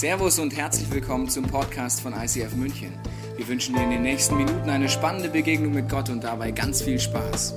[0.00, 2.90] Servus und herzlich willkommen zum Podcast von ICF München.
[3.36, 6.80] Wir wünschen dir in den nächsten Minuten eine spannende Begegnung mit Gott und dabei ganz
[6.80, 7.52] viel Spaß.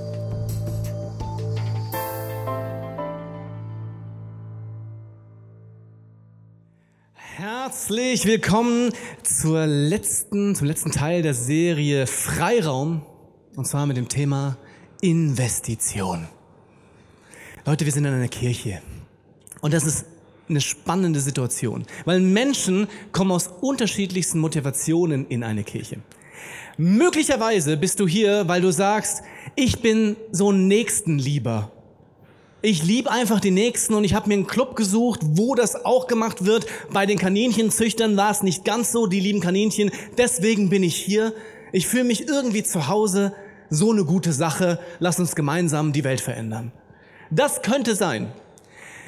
[7.14, 8.92] Herzlich willkommen
[9.22, 13.06] zur letzten, zum letzten Teil der Serie Freiraum
[13.56, 14.58] und zwar mit dem Thema
[15.00, 16.28] Investition.
[17.64, 18.82] Leute, wir sind in einer Kirche
[19.62, 20.04] und das ist
[20.48, 25.98] eine spannende Situation, weil Menschen kommen aus unterschiedlichsten Motivationen in eine Kirche.
[26.76, 29.22] Möglicherweise bist du hier, weil du sagst,
[29.54, 31.70] ich bin so ein Nächstenlieber.
[32.62, 36.06] Ich liebe einfach die Nächsten und ich habe mir einen Club gesucht, wo das auch
[36.06, 36.66] gemacht wird.
[36.92, 39.90] Bei den Kaninchenzüchtern war es nicht ganz so, die lieben Kaninchen.
[40.16, 41.34] Deswegen bin ich hier.
[41.72, 43.34] Ich fühle mich irgendwie zu Hause.
[43.68, 44.80] So eine gute Sache.
[44.98, 46.72] Lass uns gemeinsam die Welt verändern.
[47.30, 48.32] Das könnte sein.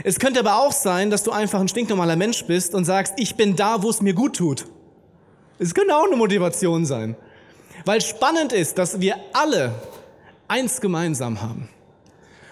[0.04, 3.36] Es könnte aber auch sein, dass du einfach ein stinknormaler Mensch bist und sagst, ich
[3.36, 4.66] bin da, wo es mir gut tut.
[5.58, 7.16] Es könnte auch eine Motivation sein.
[7.84, 9.74] Weil spannend ist, dass wir alle
[10.48, 11.68] eins gemeinsam haben.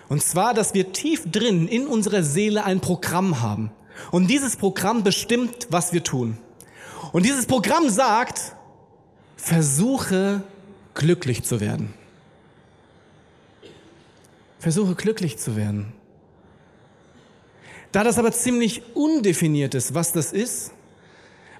[0.08, 3.70] Und zwar, dass wir tief drin in unserer Seele ein Programm haben.
[4.10, 6.38] Und dieses Programm bestimmt, was wir tun.
[7.12, 8.54] Und dieses Programm sagt,
[9.36, 10.42] versuche
[10.94, 11.94] glücklich zu werden.
[14.58, 15.92] Versuche glücklich zu werden.
[17.94, 20.72] Da das aber ziemlich undefiniert ist, was das ist,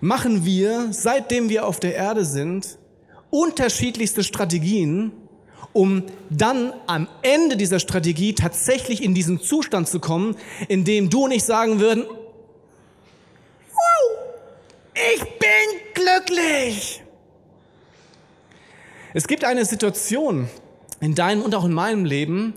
[0.00, 2.77] machen wir, seitdem wir auf der Erde sind,
[3.30, 5.12] unterschiedlichste Strategien,
[5.72, 10.34] um dann am Ende dieser Strategie tatsächlich in diesen Zustand zu kommen,
[10.66, 12.02] in dem du und ich sagen würden,
[13.70, 14.18] wow,
[15.14, 17.00] ich bin glücklich.
[19.12, 20.48] Es gibt eine Situation
[20.98, 22.55] in deinem und auch in meinem Leben,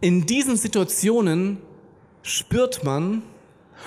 [0.00, 1.58] in diesen Situationen
[2.22, 3.22] spürt man,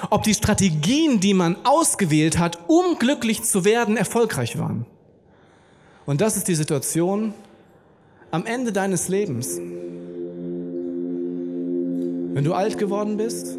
[0.09, 4.85] ob die Strategien, die man ausgewählt hat, um glücklich zu werden, erfolgreich waren.
[6.05, 7.33] Und das ist die Situation
[8.31, 9.57] am Ende deines Lebens.
[12.33, 13.57] Wenn du alt geworden bist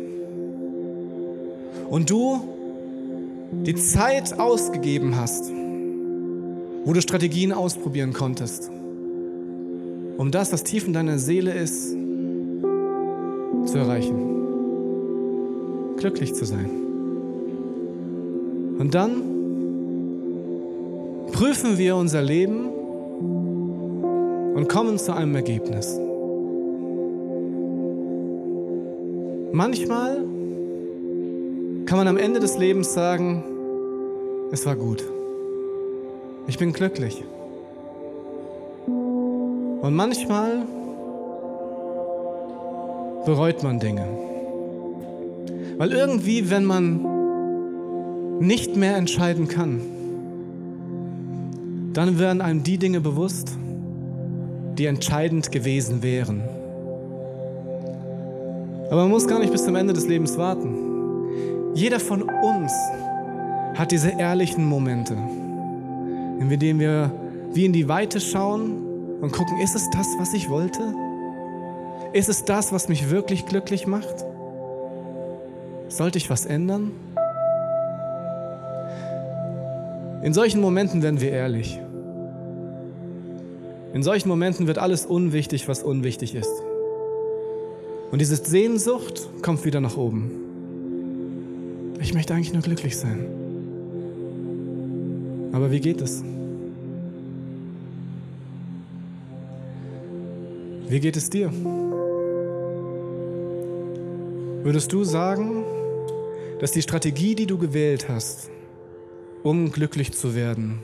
[1.89, 2.49] und du
[3.63, 5.51] die Zeit ausgegeben hast,
[6.85, 8.71] wo du Strategien ausprobieren konntest,
[10.19, 11.93] um das, was tief in deiner Seele ist,
[13.67, 14.34] zu erreichen
[15.97, 16.71] glücklich zu sein.
[18.79, 19.23] Und dann
[21.33, 22.69] prüfen wir unser Leben
[24.55, 25.99] und kommen zu einem Ergebnis.
[29.53, 30.25] Manchmal
[31.87, 33.45] kann man am Ende des Lebens sagen,
[34.53, 35.05] es war gut.
[36.47, 37.25] Ich bin glücklich.
[38.87, 40.63] Und manchmal
[43.25, 44.34] bereut man Dinge.
[45.77, 47.01] Weil irgendwie, wenn man
[48.41, 49.81] nicht mehr entscheiden kann,
[51.93, 53.57] dann werden einem die Dinge bewusst,
[54.79, 56.43] die entscheidend gewesen wären.
[58.91, 61.73] Aber man muss gar nicht bis zum Ende des Lebens warten.
[61.75, 62.73] Jeder von uns
[63.75, 65.15] hat diese ehrlichen Momente,
[66.39, 67.11] in denen wir
[67.53, 70.83] wie in die Weite schauen und gucken, ist es das, was ich wollte?
[72.13, 74.25] Ist es das, was mich wirklich glücklich macht?
[75.95, 76.91] Sollte ich was ändern?
[80.25, 81.79] In solchen Momenten werden wir ehrlich.
[83.93, 86.51] In solchen Momenten wird alles unwichtig, was unwichtig ist.
[88.11, 90.33] Und diese Sehnsucht kommt wieder nach oben.
[92.01, 93.27] Ich möchte eigentlich nur glücklich sein.
[95.53, 96.25] Aber wie geht es?
[100.89, 101.53] Wie geht es dir?
[104.65, 105.65] Würdest du sagen,
[106.61, 108.51] dass die Strategie, die du gewählt hast,
[109.43, 110.81] um glücklich zu werden,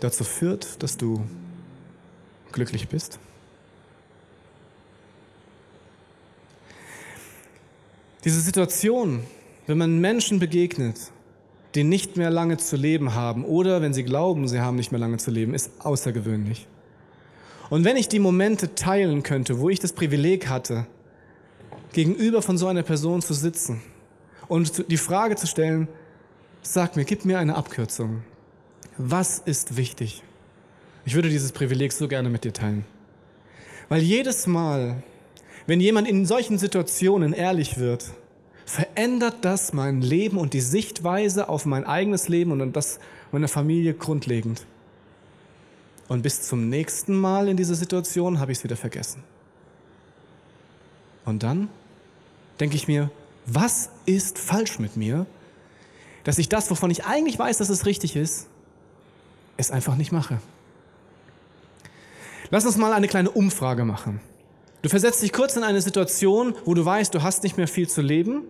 [0.00, 1.24] dazu führt, dass du
[2.52, 3.18] glücklich bist?
[8.24, 9.22] Diese Situation,
[9.66, 11.12] wenn man Menschen begegnet,
[11.74, 14.98] die nicht mehr lange zu leben haben oder wenn sie glauben, sie haben nicht mehr
[14.98, 16.66] lange zu leben, ist außergewöhnlich.
[17.70, 20.86] Und wenn ich die Momente teilen könnte, wo ich das Privileg hatte,
[21.92, 23.82] gegenüber von so einer Person zu sitzen
[24.48, 25.88] und die Frage zu stellen,
[26.62, 28.22] sag mir, gib mir eine Abkürzung.
[28.96, 30.22] Was ist wichtig?
[31.04, 32.84] Ich würde dieses Privileg so gerne mit dir teilen.
[33.88, 35.02] Weil jedes Mal,
[35.66, 38.10] wenn jemand in solchen Situationen ehrlich wird,
[38.66, 42.98] verändert das mein Leben und die Sichtweise auf mein eigenes Leben und das
[43.32, 44.66] meiner Familie grundlegend.
[46.08, 49.22] Und bis zum nächsten Mal in dieser Situation habe ich es wieder vergessen.
[51.24, 51.68] Und dann
[52.60, 53.10] denke ich mir,
[53.50, 55.26] was ist falsch mit mir,
[56.24, 58.46] dass ich das, wovon ich eigentlich weiß, dass es richtig ist,
[59.56, 60.38] es einfach nicht mache.
[62.50, 64.20] Lass uns mal eine kleine Umfrage machen.
[64.82, 67.88] Du versetzt dich kurz in eine Situation, wo du weißt, du hast nicht mehr viel
[67.88, 68.42] zu leben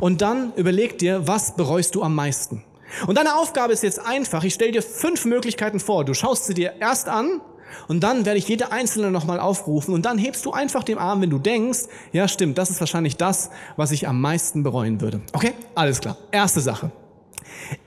[0.00, 2.62] und dann überleg dir, was bereust du am meisten?
[3.06, 6.04] Und deine Aufgabe ist jetzt einfach, ich stelle dir fünf Möglichkeiten vor.
[6.04, 7.40] Du schaust sie dir erst an
[7.88, 11.20] und dann werde ich jede einzelne nochmal aufrufen und dann hebst du einfach den Arm,
[11.22, 11.80] wenn du denkst,
[12.12, 15.20] ja stimmt, das ist wahrscheinlich das, was ich am meisten bereuen würde.
[15.32, 15.52] Okay?
[15.74, 16.16] Alles klar.
[16.30, 16.90] Erste Sache.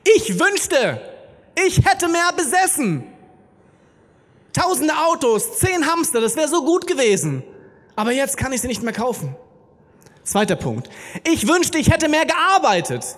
[0.04, 1.02] Ich wünschte,
[1.66, 3.04] ich hätte mehr besessen.
[4.54, 7.44] Tausende Autos, zehn Hamster, das wäre so gut gewesen.
[7.96, 9.36] Aber jetzt kann ich sie nicht mehr kaufen.
[10.24, 10.90] Zweiter Punkt.
[11.24, 13.18] Ich wünschte, ich hätte mehr gearbeitet.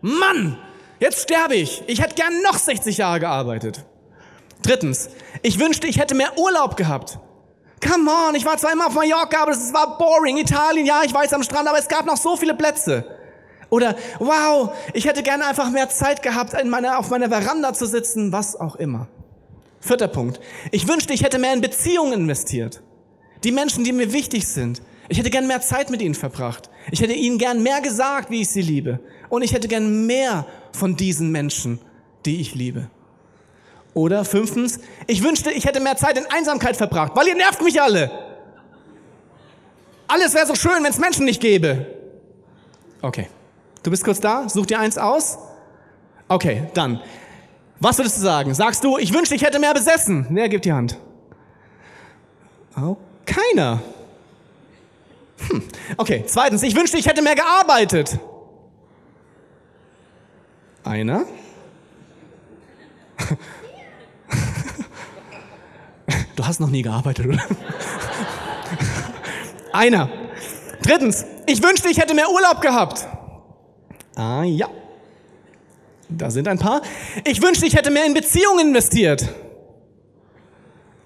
[0.00, 0.58] Mann,
[1.00, 1.82] jetzt sterbe ich.
[1.86, 3.84] Ich hätte gern noch 60 Jahre gearbeitet.
[4.66, 5.10] Drittens.
[5.42, 7.20] Ich wünschte, ich hätte mehr Urlaub gehabt.
[7.86, 10.38] Come on, ich war zweimal auf Mallorca, aber es war boring.
[10.38, 13.04] Italien, ja, ich weiß am Strand, aber es gab noch so viele Plätze.
[13.70, 17.86] Oder, wow, ich hätte gerne einfach mehr Zeit gehabt, in meiner, auf meiner Veranda zu
[17.86, 19.08] sitzen, was auch immer.
[19.78, 20.40] Vierter Punkt.
[20.72, 22.82] Ich wünschte, ich hätte mehr in Beziehungen investiert.
[23.44, 24.82] Die Menschen, die mir wichtig sind.
[25.08, 26.70] Ich hätte gern mehr Zeit mit ihnen verbracht.
[26.90, 28.98] Ich hätte ihnen gern mehr gesagt, wie ich sie liebe.
[29.28, 31.78] Und ich hätte gern mehr von diesen Menschen,
[32.24, 32.90] die ich liebe.
[33.96, 37.80] Oder fünftens, ich wünschte, ich hätte mehr Zeit in Einsamkeit verbracht, weil ihr nervt mich
[37.80, 38.10] alle.
[40.06, 41.86] Alles wäre so schön, wenn es Menschen nicht gäbe.
[43.00, 43.30] Okay.
[43.82, 44.50] Du bist kurz da?
[44.50, 45.38] Such dir eins aus?
[46.28, 47.00] Okay, dann.
[47.80, 48.52] Was würdest du sagen?
[48.52, 50.26] Sagst du, ich wünschte, ich hätte mehr besessen?
[50.28, 50.98] Wer gibt die Hand?
[52.78, 53.80] Oh, keiner.
[55.48, 55.62] Hm.
[55.96, 58.18] Okay, zweitens, ich wünschte, ich hätte mehr gearbeitet.
[60.84, 61.24] Einer.
[66.46, 67.42] Du hast noch nie gearbeitet, oder?
[69.72, 70.08] Einer.
[70.80, 73.04] Drittens, ich wünschte, ich hätte mehr Urlaub gehabt.
[74.14, 74.68] Ah ja.
[76.08, 76.82] Da sind ein paar.
[77.24, 79.28] Ich wünschte, ich hätte mehr in Beziehungen investiert.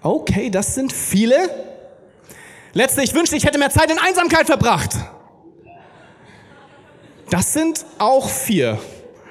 [0.03, 1.39] Okay, das sind viele.
[2.75, 4.91] Letzte, ich wünschte, ich hätte mehr Zeit in Einsamkeit verbracht.
[7.31, 8.79] Das sind auch vier.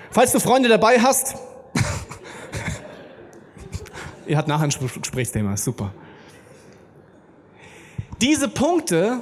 [0.10, 1.36] Falls du Freunde dabei hast,
[4.30, 4.70] ihr habt nachher ein
[5.02, 5.92] Gesprächsthema, super.
[8.22, 9.20] Diese Punkte,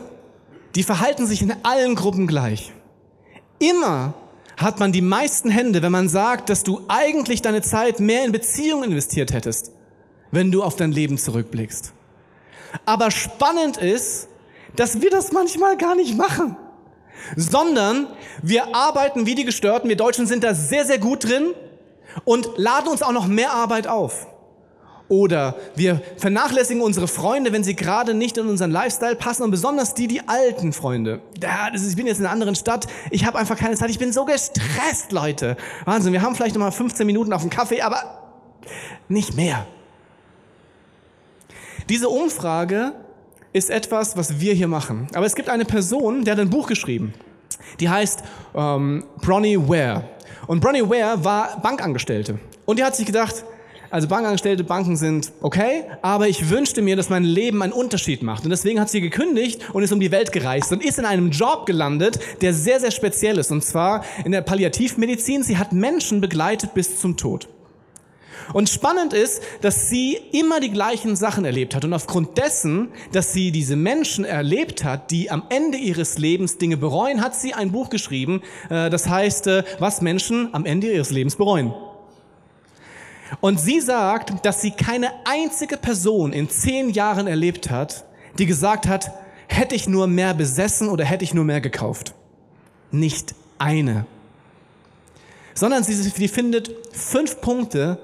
[0.76, 2.74] die verhalten sich in allen Gruppen gleich.
[3.60, 4.14] Immer
[4.58, 8.32] hat man die meisten Hände, wenn man sagt, dass du eigentlich deine Zeit mehr in
[8.32, 9.72] Beziehungen investiert hättest,
[10.32, 11.94] wenn du auf dein Leben zurückblickst.
[12.86, 14.28] Aber spannend ist,
[14.76, 16.58] dass wir das manchmal gar nicht machen,
[17.36, 18.08] sondern
[18.42, 19.90] wir arbeiten wie die Gestörten.
[19.90, 21.54] Wir Deutschen sind da sehr, sehr gut drin
[22.26, 24.28] und laden uns auch noch mehr Arbeit auf.
[25.10, 29.94] Oder wir vernachlässigen unsere Freunde, wenn sie gerade nicht in unseren Lifestyle passen und besonders
[29.94, 31.22] die, die alten Freunde.
[31.42, 34.00] Ja, ist, ich bin jetzt in einer anderen Stadt, ich habe einfach keine Zeit, ich
[34.00, 35.56] bin so gestresst, Leute.
[35.86, 38.34] Wahnsinn, wir haben vielleicht noch mal 15 Minuten auf dem Kaffee, aber
[39.08, 39.66] nicht mehr.
[41.88, 42.92] Diese Umfrage
[43.54, 45.08] ist etwas, was wir hier machen.
[45.14, 47.14] Aber es gibt eine Person, der hat ein Buch geschrieben.
[47.80, 48.24] Die heißt
[48.56, 50.04] ähm, Bronnie Ware.
[50.48, 52.40] Und Bronnie Ware war Bankangestellte.
[52.66, 53.46] Und die hat sich gedacht,
[53.90, 58.44] also Bankangestellte, Banken sind okay, aber ich wünschte mir, dass mein Leben einen Unterschied macht.
[58.44, 61.32] Und deswegen hat sie gekündigt und ist um die Welt gereist und ist in einem
[61.32, 63.52] Job gelandet, der sehr, sehr speziell ist.
[63.52, 65.44] Und zwar in der Palliativmedizin.
[65.44, 67.48] Sie hat Menschen begleitet bis zum Tod.
[68.54, 71.84] Und spannend ist, dass sie immer die gleichen Sachen erlebt hat.
[71.84, 76.78] Und aufgrund dessen, dass sie diese Menschen erlebt hat, die am Ende ihres Lebens Dinge
[76.78, 81.12] bereuen, hat sie ein Buch geschrieben, äh, das heißt, äh, was Menschen am Ende ihres
[81.12, 81.74] Lebens bereuen.
[83.42, 88.06] Und sie sagt, dass sie keine einzige Person in zehn Jahren erlebt hat,
[88.38, 89.12] die gesagt hat,
[89.48, 92.14] hätte ich nur mehr besessen oder hätte ich nur mehr gekauft.
[92.92, 94.06] Nicht eine.
[95.54, 98.00] Sondern sie, sie findet fünf Punkte,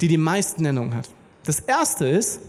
[0.00, 1.08] die die meisten Nennungen hat.
[1.44, 2.40] Das erste ist,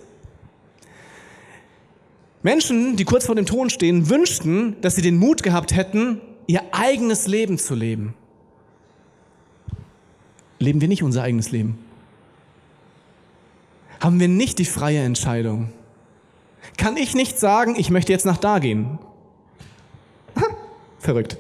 [2.44, 6.62] Menschen, die kurz vor dem Ton stehen, wünschten, dass sie den Mut gehabt hätten, ihr
[6.72, 8.14] eigenes Leben zu leben.
[10.60, 11.78] Leben wir nicht unser eigenes Leben?
[14.00, 15.72] Haben wir nicht die freie Entscheidung?
[16.78, 19.00] Kann ich nicht sagen, ich möchte jetzt nach da gehen?
[21.00, 21.38] Verrückt.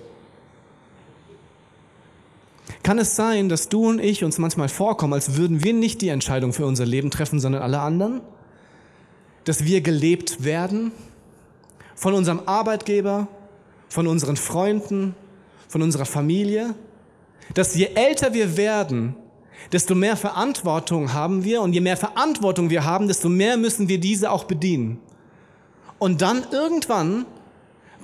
[2.84, 6.08] Kann es sein, dass du und ich uns manchmal vorkommen, als würden wir nicht die
[6.08, 8.22] Entscheidung für unser Leben treffen, sondern alle anderen?
[9.44, 10.94] Dass wir gelebt werden
[11.96, 13.28] von unserem Arbeitgeber,
[13.90, 15.16] von unseren Freunden,
[15.68, 16.76] von unserer Familie?
[17.54, 19.16] Dass je älter wir werden,
[19.72, 24.00] desto mehr Verantwortung haben wir und je mehr Verantwortung wir haben, desto mehr müssen wir
[24.00, 25.00] diese auch bedienen.
[26.00, 27.26] Und dann irgendwann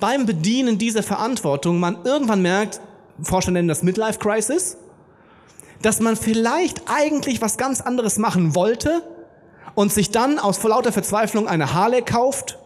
[0.00, 2.80] beim Bedienen dieser Verantwortung man irgendwann merkt,
[3.22, 4.76] Forscher nennen das Midlife Crisis.
[5.84, 9.02] dass man vielleicht eigentlich was ganz anderes machen wollte
[9.74, 12.58] und sich dann aus vor lauter Verzweiflung eine Harley kauft,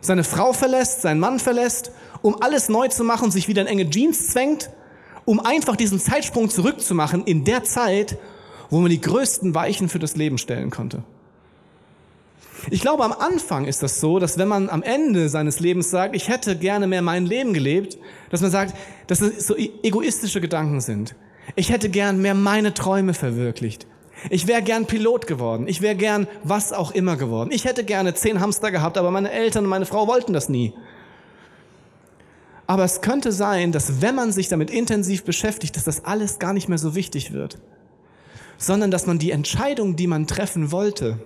[0.00, 3.90] seine Frau verlässt, seinen Mann verlässt, um alles neu zu machen sich wieder in enge
[3.90, 4.70] Jeans zwängt,
[5.24, 8.18] um einfach diesen Zeitsprung zurückzumachen in der Zeit,
[8.70, 11.02] wo man die größten Weichen für das Leben stellen konnte.
[12.70, 16.16] Ich glaube, am Anfang ist das so, dass wenn man am Ende seines Lebens sagt,
[16.16, 17.98] ich hätte gerne mehr mein Leben gelebt,
[18.30, 18.74] dass man sagt,
[19.06, 21.14] dass es so e-, egoistische Gedanken sind.
[21.56, 23.86] Ich hätte gern mehr meine Träume verwirklicht.
[24.30, 25.68] Ich wäre gern Pilot geworden.
[25.68, 27.50] Ich wäre gern was auch immer geworden.
[27.52, 30.72] Ich hätte gerne zehn Hamster gehabt, aber meine Eltern und meine Frau wollten das nie.
[32.66, 36.52] Aber es könnte sein, dass wenn man sich damit intensiv beschäftigt, dass das alles gar
[36.52, 37.58] nicht mehr so wichtig wird,
[38.56, 41.18] sondern dass man die Entscheidung, die man treffen wollte,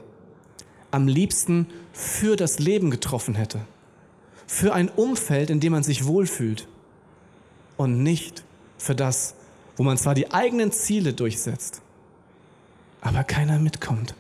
[0.91, 3.61] am liebsten für das Leben getroffen hätte.
[4.47, 6.67] Für ein Umfeld, in dem man sich wohlfühlt
[7.77, 8.45] und nicht
[8.79, 9.35] für das,
[9.77, 11.83] wo man zwar die eigenen Ziele durchsetzt,
[13.01, 14.15] aber keiner mitkommt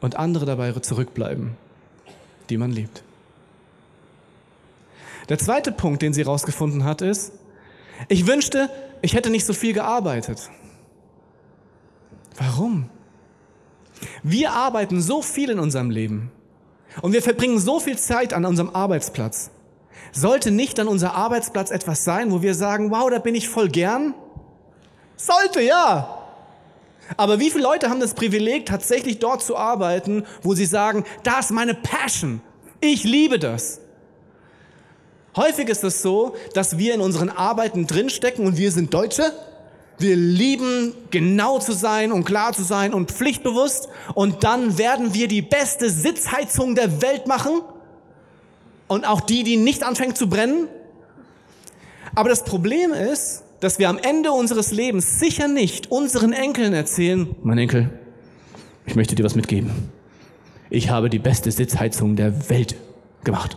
[0.00, 1.56] und andere dabei zurückbleiben,
[2.48, 3.04] die man liebt.
[5.28, 7.32] Der zweite Punkt, den sie herausgefunden hat, ist,
[8.08, 8.70] ich wünschte,
[9.02, 10.50] ich hätte nicht so viel gearbeitet.
[12.36, 12.90] Warum?
[14.22, 16.30] Wir arbeiten so viel in unserem Leben
[17.02, 19.50] und wir verbringen so viel Zeit an unserem Arbeitsplatz.
[20.12, 23.68] Sollte nicht dann unser Arbeitsplatz etwas sein, wo wir sagen, wow, da bin ich voll
[23.68, 24.14] gern?
[25.16, 26.22] Sollte, ja.
[27.16, 31.38] Aber wie viele Leute haben das Privileg, tatsächlich dort zu arbeiten, wo sie sagen, da
[31.38, 32.40] ist meine Passion.
[32.80, 33.80] Ich liebe das.
[35.36, 39.32] Häufig ist es so, dass wir in unseren Arbeiten drinstecken und wir sind Deutsche.
[39.98, 43.88] Wir lieben genau zu sein und klar zu sein und pflichtbewusst.
[44.14, 47.60] Und dann werden wir die beste Sitzheizung der Welt machen.
[48.88, 50.68] Und auch die, die nicht anfängt zu brennen.
[52.14, 57.34] Aber das Problem ist, dass wir am Ende unseres Lebens sicher nicht unseren Enkeln erzählen,
[57.42, 57.90] mein Enkel,
[58.86, 59.70] ich möchte dir was mitgeben.
[60.70, 62.76] Ich habe die beste Sitzheizung der Welt
[63.24, 63.56] gemacht.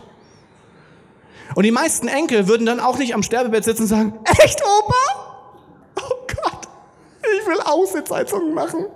[1.54, 5.40] Und die meisten Enkel würden dann auch nicht am Sterbebett sitzen und sagen, echt, Opa?
[5.96, 6.68] Oh Gott,
[7.22, 8.86] ich will Aussitzheizungen machen.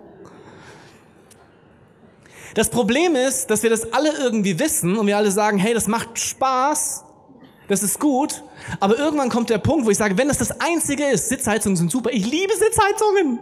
[2.55, 5.89] Das Problem ist, dass wir das alle irgendwie wissen und wir alle sagen, hey, das
[5.89, 7.05] macht Spaß,
[7.67, 8.45] das ist gut,
[8.79, 11.91] aber irgendwann kommt der Punkt, wo ich sage, wenn das das Einzige ist, Sitzheizungen sind
[11.91, 13.41] super, ich liebe Sitzheizungen.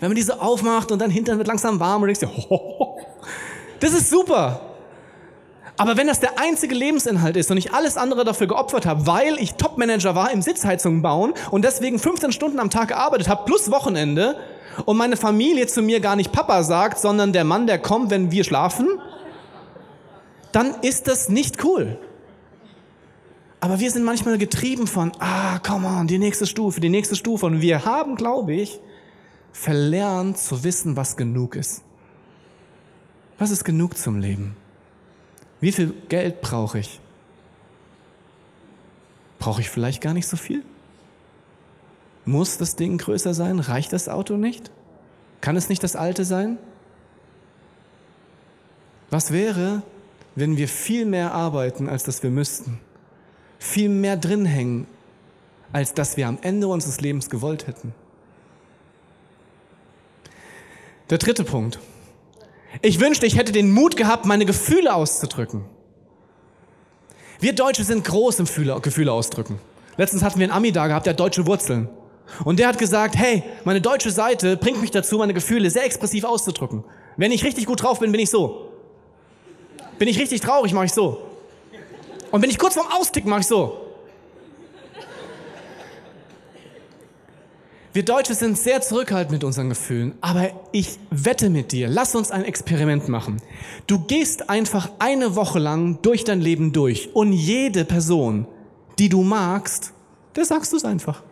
[0.00, 2.98] Wenn man diese aufmacht und dann hinterher wird langsam warm und denkst dir, oh,
[3.80, 4.67] das ist super.
[5.78, 9.38] Aber wenn das der einzige Lebensinhalt ist und ich alles andere dafür geopfert habe, weil
[9.38, 13.70] ich Topmanager war im Sitzheizungen bauen und deswegen 15 Stunden am Tag gearbeitet habe, plus
[13.70, 14.36] Wochenende,
[14.84, 18.30] und meine Familie zu mir gar nicht Papa sagt, sondern der Mann, der kommt, wenn
[18.30, 18.88] wir schlafen,
[20.52, 21.98] dann ist das nicht cool.
[23.60, 27.46] Aber wir sind manchmal getrieben von, ah, come on, die nächste Stufe, die nächste Stufe.
[27.46, 28.80] Und wir haben, glaube ich,
[29.52, 31.82] verlernt zu wissen, was genug ist.
[33.38, 34.56] Was ist genug zum Leben?
[35.60, 37.00] Wie viel Geld brauche ich?
[39.38, 40.64] Brauche ich vielleicht gar nicht so viel?
[42.24, 43.58] Muss das Ding größer sein?
[43.58, 44.70] Reicht das Auto nicht?
[45.40, 46.58] Kann es nicht das alte sein?
[49.10, 49.82] Was wäre,
[50.34, 52.80] wenn wir viel mehr arbeiten, als dass wir müssten?
[53.58, 54.86] Viel mehr drin hängen,
[55.72, 57.94] als dass wir am Ende unseres Lebens gewollt hätten?
[61.10, 61.78] Der dritte Punkt.
[62.82, 65.64] Ich wünschte, ich hätte den Mut gehabt, meine Gefühle auszudrücken.
[67.40, 68.46] Wir Deutsche sind groß im
[68.82, 69.58] Gefühle ausdrücken.
[69.96, 71.88] Letztens hatten wir einen Ami da gehabt, der hat deutsche Wurzeln.
[72.44, 76.24] Und der hat gesagt, hey, meine deutsche Seite bringt mich dazu, meine Gefühle sehr expressiv
[76.24, 76.84] auszudrücken.
[77.16, 78.70] Wenn ich richtig gut drauf bin, bin ich so.
[79.98, 81.22] Bin ich richtig traurig, mache ich so.
[82.30, 83.87] Und wenn ich kurz vorm Austicken, mache ich so.
[87.98, 92.30] Wir Deutsche sind sehr zurückhaltend mit unseren Gefühlen, aber ich wette mit dir, lass uns
[92.30, 93.42] ein Experiment machen.
[93.88, 98.46] Du gehst einfach eine Woche lang durch dein Leben durch und jede Person,
[99.00, 99.94] die du magst,
[100.36, 101.24] der sagst du es einfach.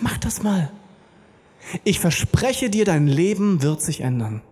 [0.00, 0.70] Mach das mal.
[1.84, 4.42] Ich verspreche dir, dein Leben wird sich ändern.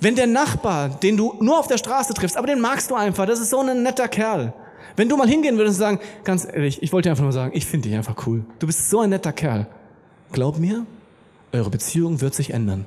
[0.00, 3.24] Wenn der Nachbar, den du nur auf der Straße triffst, aber den magst du einfach,
[3.24, 4.52] das ist so ein netter Kerl,
[4.96, 7.52] wenn du mal hingehen würdest und sagen, ganz ehrlich, ich wollte dir einfach nur sagen,
[7.54, 8.44] ich finde dich einfach cool.
[8.58, 9.66] Du bist so ein netter Kerl.
[10.32, 10.86] Glaub mir,
[11.52, 12.86] eure Beziehung wird sich ändern.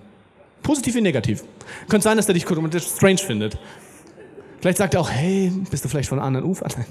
[0.63, 1.43] Positiv wie negativ.
[1.87, 3.57] Könnte sein, dass der dich strange findet.
[4.59, 6.71] Vielleicht sagt er auch, hey, bist du vielleicht von anderen Ufern?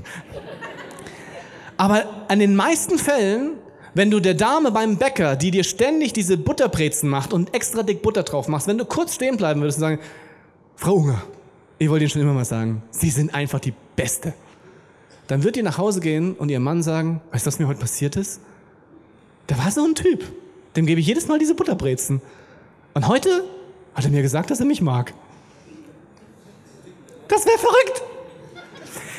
[1.76, 3.54] Aber an den meisten Fällen,
[3.94, 8.02] wenn du der Dame beim Bäcker, die dir ständig diese Butterbrezen macht und extra dick
[8.02, 9.98] Butter drauf machst, wenn du kurz stehen bleiben würdest und sagen,
[10.76, 11.22] Frau Unger,
[11.78, 14.34] ich wollte Ihnen schon immer mal sagen, Sie sind einfach die Beste
[15.26, 17.80] dann wird ihr nach Hause gehen und ihr Mann sagen, weißt du, was mir heute
[17.80, 18.40] passiert ist?
[19.46, 20.24] Da war so ein Typ.
[20.76, 22.20] Dem gebe ich jedes Mal diese Butterbrezen.
[22.94, 23.44] Und heute
[23.94, 25.14] hat er mir gesagt, dass er mich mag.
[27.28, 28.02] Das wäre verrückt.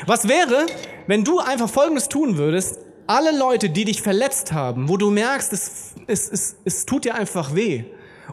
[0.06, 0.66] Was wäre,
[1.08, 2.80] wenn du einfach Folgendes tun würdest?
[3.08, 7.16] Alle Leute, die dich verletzt haben, wo du merkst, es, es, es, es tut dir
[7.16, 7.86] einfach weh.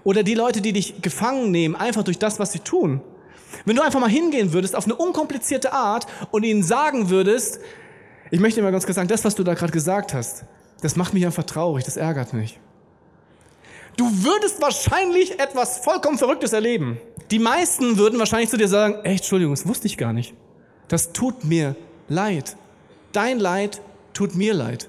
[0.05, 3.01] Oder die Leute, die dich gefangen nehmen, einfach durch das, was sie tun.
[3.65, 7.61] Wenn du einfach mal hingehen würdest auf eine unkomplizierte Art und ihnen sagen würdest,
[8.31, 10.45] ich möchte dir mal ganz kurz sagen, das, was du da gerade gesagt hast,
[10.81, 12.59] das macht mich einfach traurig, das ärgert mich.
[13.97, 16.99] Du würdest wahrscheinlich etwas vollkommen Verrücktes erleben.
[17.31, 20.35] Die meisten würden wahrscheinlich zu dir sagen, ey, Entschuldigung, das wusste ich gar nicht.
[20.89, 21.77] Das tut mir
[22.09, 22.57] leid.
[23.13, 23.81] Dein Leid
[24.15, 24.89] tut mir leid.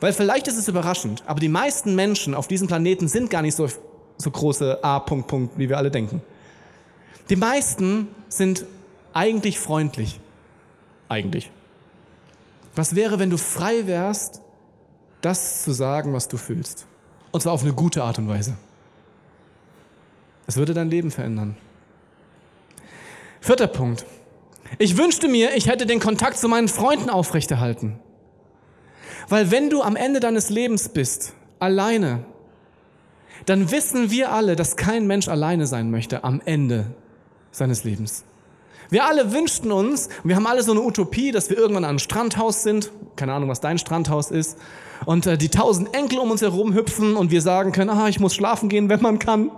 [0.00, 3.54] Weil vielleicht ist es überraschend, aber die meisten Menschen auf diesem Planeten sind gar nicht
[3.54, 3.68] so,
[4.16, 4.98] so große A.
[5.00, 6.22] Punkt, Punkt, wie wir alle denken.
[7.30, 8.66] Die meisten sind
[9.12, 10.20] eigentlich freundlich.
[11.08, 11.50] Eigentlich.
[12.74, 14.42] Was wäre, wenn du frei wärst,
[15.20, 16.86] das zu sagen, was du fühlst?
[17.30, 18.56] Und zwar auf eine gute Art und Weise.
[20.48, 21.56] Es würde dein Leben verändern.
[23.40, 24.04] Vierter Punkt.
[24.78, 28.00] Ich wünschte mir, ich hätte den Kontakt zu meinen Freunden aufrechterhalten.
[29.28, 32.24] Weil wenn du am Ende deines Lebens bist, alleine,
[33.46, 36.94] dann wissen wir alle, dass kein Mensch alleine sein möchte am Ende
[37.50, 38.24] seines Lebens.
[38.90, 41.98] Wir alle wünschten uns, wir haben alle so eine Utopie, dass wir irgendwann an einem
[42.00, 44.58] Strandhaus sind, keine Ahnung, was dein Strandhaus ist,
[45.06, 48.18] und äh, die tausend Enkel um uns herum hüpfen und wir sagen können, ah, ich
[48.18, 49.50] muss schlafen gehen, wenn man kann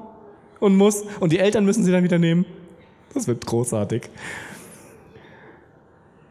[0.61, 2.45] und muss, und die Eltern müssen sie dann wieder nehmen.
[3.15, 4.11] Das wird großartig.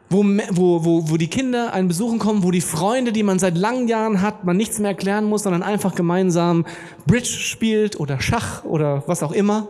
[0.08, 3.56] Wo, wo, wo, wo die Kinder einen besuchen kommen, wo die Freunde, die man seit
[3.56, 6.66] langen Jahren hat, man nichts mehr erklären muss, sondern einfach gemeinsam
[7.06, 9.68] Bridge spielt oder Schach oder was auch immer.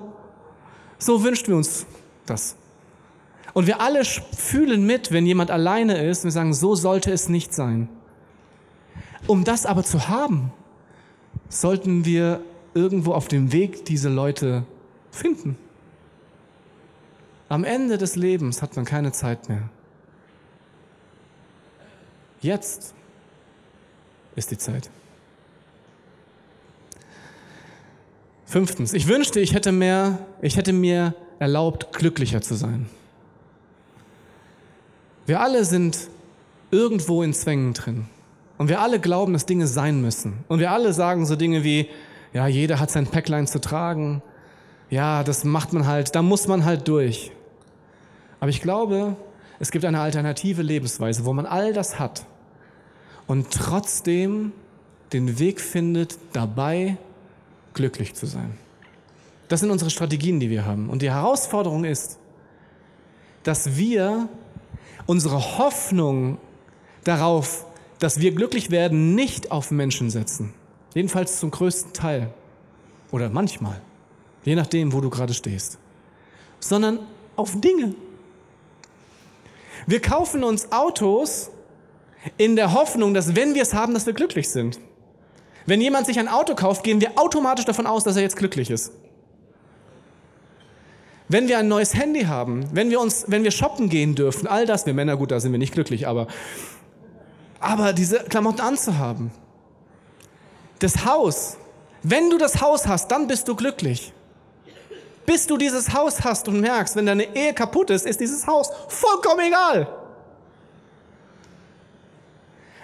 [1.02, 1.84] So wünschen wir uns
[2.26, 2.54] das.
[3.54, 7.52] Und wir alle fühlen mit, wenn jemand alleine ist, wir sagen, so sollte es nicht
[7.52, 7.88] sein.
[9.26, 10.52] Um das aber zu haben,
[11.48, 12.40] sollten wir
[12.72, 14.64] irgendwo auf dem Weg diese Leute
[15.10, 15.58] finden.
[17.48, 19.68] Am Ende des Lebens hat man keine Zeit mehr.
[22.40, 22.94] Jetzt
[24.36, 24.88] ist die Zeit.
[28.52, 32.84] Fünftens, ich wünschte, ich hätte mehr, ich hätte mir erlaubt, glücklicher zu sein.
[35.24, 35.96] Wir alle sind
[36.70, 38.08] irgendwo in Zwängen drin.
[38.58, 40.44] Und wir alle glauben, dass Dinge sein müssen.
[40.48, 41.88] Und wir alle sagen so Dinge wie,
[42.34, 44.20] ja, jeder hat sein Päcklein zu tragen.
[44.90, 47.32] Ja, das macht man halt, da muss man halt durch.
[48.38, 49.16] Aber ich glaube,
[49.60, 52.26] es gibt eine alternative Lebensweise, wo man all das hat
[53.26, 54.52] und trotzdem
[55.14, 56.98] den Weg findet, dabei
[57.74, 58.58] glücklich zu sein.
[59.48, 60.88] Das sind unsere Strategien, die wir haben.
[60.88, 62.18] Und die Herausforderung ist,
[63.42, 64.28] dass wir
[65.06, 66.38] unsere Hoffnung
[67.04, 67.66] darauf,
[67.98, 70.54] dass wir glücklich werden, nicht auf Menschen setzen.
[70.94, 72.32] Jedenfalls zum größten Teil.
[73.10, 73.80] Oder manchmal.
[74.44, 75.78] Je nachdem, wo du gerade stehst.
[76.60, 77.00] Sondern
[77.36, 77.94] auf Dinge.
[79.86, 81.50] Wir kaufen uns Autos
[82.36, 84.78] in der Hoffnung, dass wenn wir es haben, dass wir glücklich sind.
[85.66, 88.70] Wenn jemand sich ein Auto kauft, gehen wir automatisch davon aus, dass er jetzt glücklich
[88.70, 88.92] ist.
[91.28, 94.66] Wenn wir ein neues Handy haben, wenn wir uns, wenn wir shoppen gehen dürfen, all
[94.66, 96.26] das, wir Männer, gut, da sind wir nicht glücklich, aber,
[97.58, 99.30] aber diese Klamotten anzuhaben.
[100.80, 101.56] Das Haus.
[102.02, 104.12] Wenn du das Haus hast, dann bist du glücklich.
[105.24, 108.70] Bis du dieses Haus hast und merkst, wenn deine Ehe kaputt ist, ist dieses Haus
[108.88, 109.86] vollkommen egal.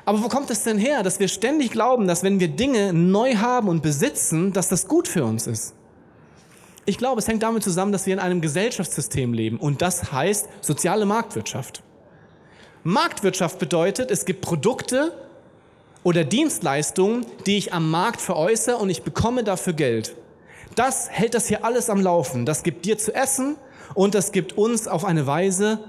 [0.09, 3.35] Aber wo kommt es denn her, dass wir ständig glauben, dass wenn wir Dinge neu
[3.35, 5.75] haben und besitzen, dass das gut für uns ist?
[6.87, 10.49] Ich glaube, es hängt damit zusammen, dass wir in einem Gesellschaftssystem leben und das heißt
[10.63, 11.83] soziale Marktwirtschaft.
[12.85, 15.13] Marktwirtschaft bedeutet, es gibt Produkte
[16.05, 20.17] oder Dienstleistungen, die ich am Markt veräußere und ich bekomme dafür Geld.
[20.75, 22.47] Das hält das hier alles am Laufen.
[22.47, 23.57] Das gibt dir zu essen
[23.93, 25.81] und das gibt uns auf eine Weise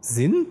[0.00, 0.46] Sinn,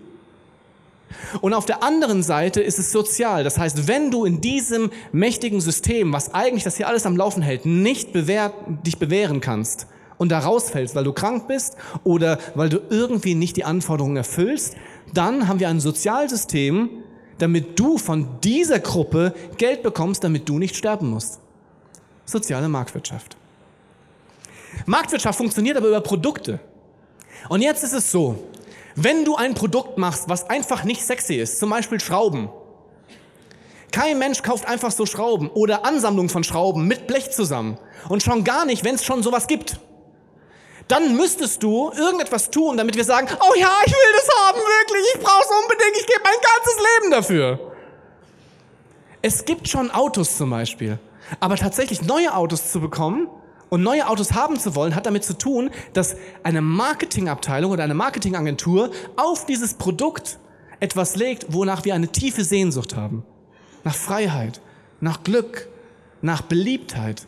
[1.40, 3.44] und auf der anderen Seite ist es sozial.
[3.44, 7.42] Das heißt, wenn du in diesem mächtigen System, was eigentlich das hier alles am Laufen
[7.42, 8.52] hält, nicht bewähr,
[8.86, 9.86] dich bewähren kannst
[10.18, 14.74] und da rausfällst, weil du krank bist oder weil du irgendwie nicht die Anforderungen erfüllst,
[15.12, 16.90] dann haben wir ein Sozialsystem,
[17.38, 21.40] damit du von dieser Gruppe Geld bekommst, damit du nicht sterben musst.
[22.24, 23.36] Soziale Marktwirtschaft.
[24.86, 26.60] Marktwirtschaft funktioniert aber über Produkte.
[27.48, 28.38] Und jetzt ist es so,
[28.96, 32.48] wenn du ein Produkt machst, was einfach nicht sexy ist, zum Beispiel Schrauben,
[33.90, 37.78] kein Mensch kauft einfach so Schrauben oder Ansammlungen von Schrauben mit Blech zusammen
[38.08, 39.78] und schon gar nicht, wenn es schon sowas gibt.
[40.88, 45.06] Dann müsstest du irgendetwas tun, damit wir sagen, oh ja, ich will das haben, wirklich,
[45.14, 47.72] ich brauche es unbedingt, ich gebe mein ganzes Leben dafür.
[49.22, 50.98] Es gibt schon Autos zum Beispiel.
[51.40, 53.28] Aber tatsächlich neue Autos zu bekommen
[53.74, 57.94] und neue Autos haben zu wollen, hat damit zu tun, dass eine Marketingabteilung oder eine
[57.94, 60.38] Marketingagentur auf dieses Produkt
[60.78, 63.24] etwas legt, wonach wir eine tiefe Sehnsucht haben.
[63.82, 64.60] Nach Freiheit,
[65.00, 65.66] nach Glück,
[66.22, 67.26] nach Beliebtheit.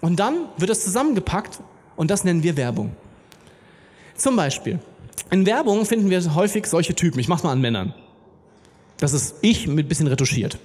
[0.00, 1.60] Und dann wird es zusammengepackt
[1.94, 2.96] und das nennen wir Werbung.
[4.16, 4.78] Zum Beispiel,
[5.30, 7.20] in Werbung finden wir häufig solche Typen.
[7.20, 7.92] Ich mach's mal an Männern.
[8.96, 10.58] Das ist ich mit bisschen retuschiert.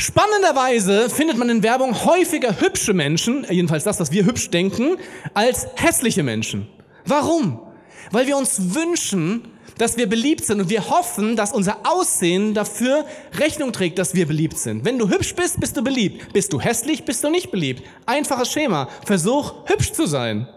[0.00, 4.96] Spannenderweise findet man in Werbung häufiger hübsche Menschen, jedenfalls das, was wir hübsch denken,
[5.34, 6.66] als hässliche Menschen.
[7.04, 7.60] Warum?
[8.10, 13.04] Weil wir uns wünschen, dass wir beliebt sind und wir hoffen, dass unser Aussehen dafür
[13.34, 14.86] Rechnung trägt, dass wir beliebt sind.
[14.86, 16.32] Wenn du hübsch bist, bist du beliebt.
[16.32, 17.82] Bist du hässlich, bist du nicht beliebt.
[18.06, 18.88] Einfaches Schema.
[19.04, 20.48] Versuch, hübsch zu sein.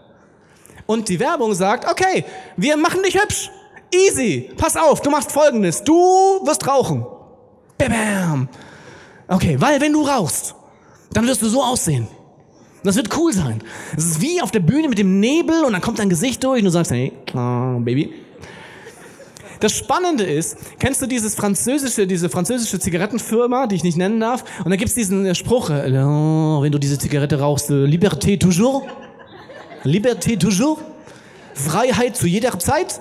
[0.86, 2.24] Und die Werbung sagt, okay,
[2.56, 3.50] wir machen dich hübsch.
[3.92, 4.50] Easy.
[4.56, 5.84] Pass auf, du machst folgendes.
[5.84, 5.94] Du
[6.46, 7.04] wirst rauchen.
[7.76, 8.48] Bam.
[9.34, 10.54] Okay, weil wenn du rauchst,
[11.12, 12.06] dann wirst du so aussehen.
[12.84, 13.64] Das wird cool sein.
[13.96, 16.60] Es ist wie auf der Bühne mit dem Nebel und dann kommt dein Gesicht durch
[16.60, 18.12] und du sagst, hey, uh, Baby.
[19.58, 24.44] Das Spannende ist, kennst du dieses französische, diese französische Zigarettenfirma, die ich nicht nennen darf?
[24.64, 28.84] Und da gibt's diesen äh, Spruch, äh, wenn du diese Zigarette rauchst, äh, Liberté toujours.
[29.82, 30.78] Liberté toujours.
[31.54, 33.00] Freiheit zu jeder Zeit.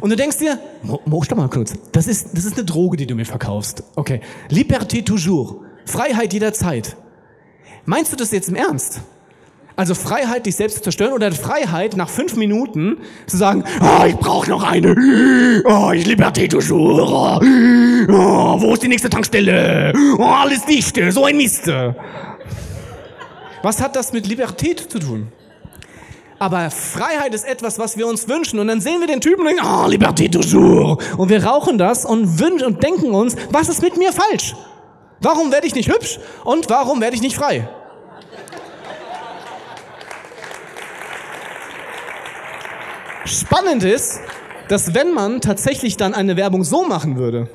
[0.00, 0.58] Und du denkst dir,
[1.22, 3.82] stopp mal kurz, das ist, das ist eine Droge, die du mir verkaufst.
[3.96, 4.20] Okay.
[4.50, 5.56] Liberté toujours.
[5.84, 6.96] Freiheit jederzeit.
[7.84, 9.00] Meinst du das jetzt im Ernst?
[9.78, 14.16] Also Freiheit, dich selbst zu zerstören oder Freiheit, nach fünf Minuten zu sagen, oh, ich
[14.16, 20.64] brauche noch eine, oh, ich Liberté toujours, oh, wo ist die nächste Tankstelle, oh, alles
[20.64, 21.70] dicht, so ein Mist.
[23.62, 25.28] Was hat das mit Libertät zu tun?
[26.38, 28.58] Aber Freiheit ist etwas, was wir uns wünschen.
[28.60, 31.02] Und dann sehen wir den Typen und denken, oh, Liberté toujours.
[31.16, 34.54] Und wir rauchen das und wünschen und denken uns, was ist mit mir falsch?
[35.20, 36.20] Warum werde ich nicht hübsch?
[36.44, 37.68] Und warum werde ich nicht frei?
[43.24, 44.20] Spannend ist,
[44.68, 47.48] dass wenn man tatsächlich dann eine Werbung so machen würde,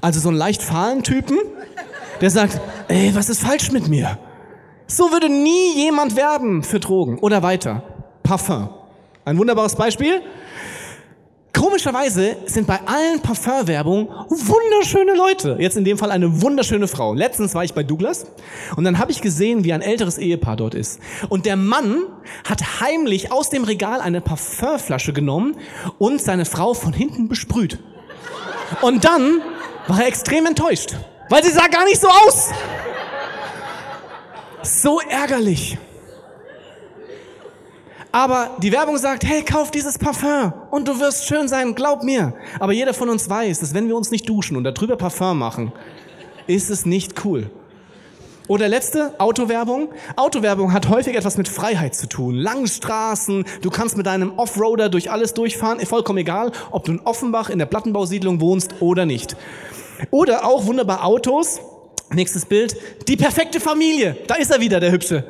[0.00, 1.38] also so einen leicht fahlen Typen,
[2.20, 4.18] der sagt, ey, was ist falsch mit mir?
[4.86, 7.18] So würde nie jemand werben für Drogen.
[7.18, 7.82] Oder weiter.
[8.22, 8.68] Parfum.
[9.24, 10.22] Ein wunderbares Beispiel.
[11.52, 15.56] Komischerweise sind bei allen Parfumwerbungen wunderschöne Leute.
[15.60, 17.12] Jetzt in dem Fall eine wunderschöne Frau.
[17.12, 18.26] Letztens war ich bei Douglas
[18.74, 20.98] und dann habe ich gesehen, wie ein älteres Ehepaar dort ist.
[21.28, 22.04] Und der Mann
[22.48, 25.56] hat heimlich aus dem Regal eine Parfumflasche genommen
[25.98, 27.78] und seine Frau von hinten besprüht.
[28.80, 29.42] Und dann
[29.88, 30.96] war er extrem enttäuscht,
[31.28, 32.50] weil sie sah gar nicht so aus.
[34.62, 35.78] So ärgerlich.
[38.12, 42.34] Aber die Werbung sagt, hey, kauf dieses Parfum und du wirst schön sein, glaub mir.
[42.60, 45.72] Aber jeder von uns weiß, dass wenn wir uns nicht duschen und darüber Parfum machen,
[46.46, 47.50] ist es nicht cool.
[48.48, 49.88] Oder letzte, Autowerbung.
[50.16, 52.34] Autowerbung hat häufig etwas mit Freiheit zu tun.
[52.34, 57.00] Lange Straßen, du kannst mit deinem Offroader durch alles durchfahren, vollkommen egal, ob du in
[57.00, 59.36] Offenbach in der Plattenbausiedlung wohnst oder nicht.
[60.10, 61.60] Oder auch wunderbar Autos,
[62.14, 62.76] Nächstes Bild.
[63.08, 64.16] Die perfekte Familie.
[64.26, 65.24] Da ist er wieder, der Hübsche.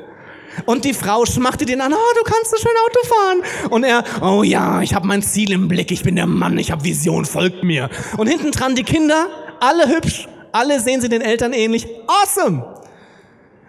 [0.67, 3.71] Und die Frau schmachtet ihn an, oh, du kannst so schön Auto fahren.
[3.71, 6.71] Und er, oh ja, ich habe mein Ziel im Blick, ich bin der Mann, ich
[6.71, 7.89] habe Vision, folgt mir.
[8.19, 9.29] Und hinten dran die Kinder,
[9.61, 11.87] alle hübsch, alle sehen sie den Eltern ähnlich.
[12.07, 12.65] Awesome!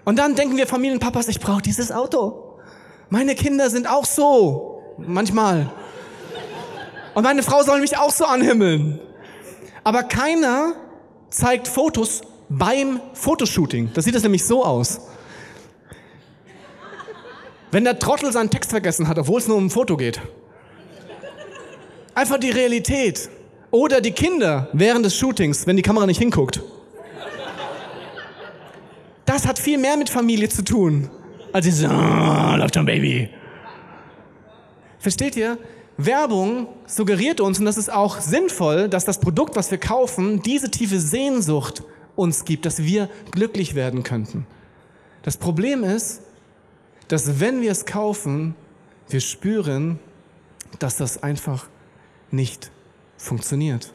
[0.03, 2.57] Und dann denken wir Familienpapas, ich brauche dieses Auto.
[3.09, 4.81] Meine Kinder sind auch so.
[4.97, 5.71] Manchmal.
[7.13, 8.99] Und meine Frau soll mich auch so anhimmeln.
[9.83, 10.73] Aber keiner
[11.29, 12.21] zeigt Fotos
[12.57, 13.91] beim Fotoshooting.
[13.93, 15.01] Das sieht es nämlich so aus.
[17.71, 20.21] Wenn der Trottel seinen Text vergessen hat, obwohl es nur um ein Foto geht.
[22.13, 23.29] Einfach die Realität.
[23.71, 26.61] Oder die Kinder während des Shootings, wenn die Kamera nicht hinguckt.
[29.25, 31.09] Das hat viel mehr mit Familie zu tun,
[31.51, 33.29] als dieses, oh, läuft schon Baby.
[34.99, 35.57] Versteht ihr?
[35.97, 40.69] Werbung suggeriert uns, und das ist auch sinnvoll, dass das Produkt, was wir kaufen, diese
[40.69, 41.83] tiefe Sehnsucht
[42.15, 44.45] uns gibt, dass wir glücklich werden könnten.
[45.23, 46.21] Das Problem ist,
[47.07, 48.55] dass wenn wir es kaufen,
[49.09, 49.99] wir spüren,
[50.79, 51.67] dass das einfach
[52.31, 52.71] nicht
[53.17, 53.93] funktioniert.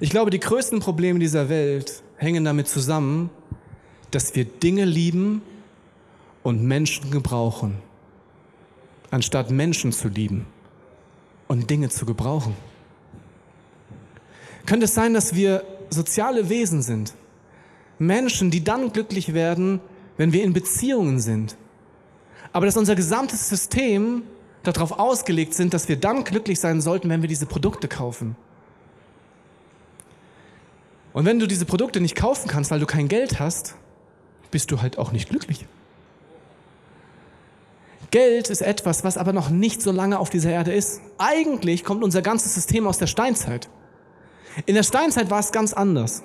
[0.00, 3.30] Ich glaube, die größten Probleme dieser Welt hängen damit zusammen,
[4.10, 5.42] dass wir Dinge lieben
[6.42, 7.78] und Menschen gebrauchen,
[9.10, 10.46] anstatt Menschen zu lieben
[11.48, 12.54] und Dinge zu gebrauchen.
[14.66, 17.14] Könnte es sein, dass wir soziale Wesen sind.
[17.98, 19.80] Menschen, die dann glücklich werden,
[20.16, 21.56] wenn wir in Beziehungen sind.
[22.52, 24.22] Aber dass unser gesamtes System
[24.62, 28.36] darauf ausgelegt sind, dass wir dann glücklich sein sollten, wenn wir diese Produkte kaufen.
[31.12, 33.74] Und wenn du diese Produkte nicht kaufen kannst, weil du kein Geld hast,
[34.50, 35.66] bist du halt auch nicht glücklich.
[38.10, 41.00] Geld ist etwas, was aber noch nicht so lange auf dieser Erde ist.
[41.18, 43.68] Eigentlich kommt unser ganzes System aus der Steinzeit.
[44.64, 46.22] In der Steinzeit war es ganz anders.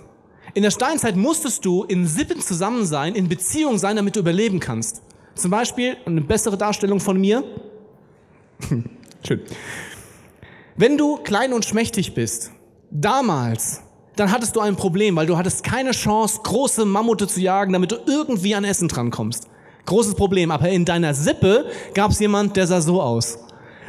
[0.54, 4.60] In der Steinzeit musstest du in Sippen zusammen sein, in Beziehung sein, damit du überleben
[4.60, 5.02] kannst.
[5.36, 7.44] Zum Beispiel eine bessere Darstellung von mir.
[9.28, 9.42] Schön.
[10.76, 12.52] Wenn du klein und schmächtig bist,
[12.90, 13.82] damals,
[14.16, 17.92] dann hattest du ein Problem, weil du hattest keine Chance, große Mammute zu jagen, damit
[17.92, 19.48] du irgendwie an Essen drankommst.
[19.86, 20.52] Großes Problem.
[20.52, 23.40] Aber in deiner Sippe gab es jemand, der sah so aus.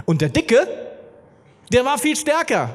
[0.05, 0.67] Und der Dicke,
[1.73, 2.75] der war viel stärker.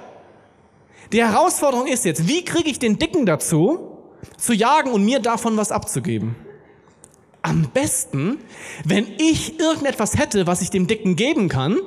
[1.14, 3.98] Die Herausforderung ist jetzt, wie kriege ich den Dicken dazu,
[4.38, 6.36] zu jagen und mir davon was abzugeben?
[7.42, 8.40] Am besten,
[8.84, 11.78] wenn ich irgendetwas hätte, was ich dem Dicken geben kann,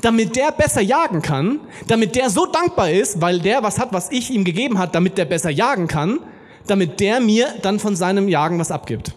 [0.00, 4.10] damit der besser jagen kann, damit der so dankbar ist, weil der was hat, was
[4.10, 6.18] ich ihm gegeben hat, damit der besser jagen kann,
[6.66, 9.14] damit der mir dann von seinem Jagen was abgibt.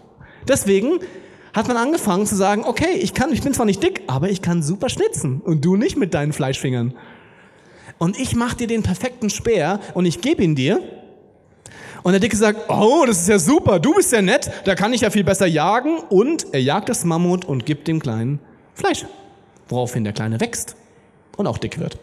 [0.48, 1.00] Deswegen
[1.54, 4.44] hat man angefangen zu sagen, okay, ich kann, ich bin zwar nicht dick, aber ich
[4.44, 6.94] kann super schnitzen und du nicht mit deinen Fleischfingern.
[8.00, 10.82] Und ich mach dir den perfekten Speer und ich gebe ihn dir.
[12.02, 14.94] Und der Dicke sagt, oh, das ist ja super, du bist ja nett, da kann
[14.94, 16.00] ich ja viel besser jagen.
[16.10, 18.40] Und er jagt das Mammut und gibt dem Kleinen
[18.74, 19.06] Fleisch.
[19.68, 20.76] Woraufhin der Kleine wächst
[21.36, 22.00] und auch dick wird.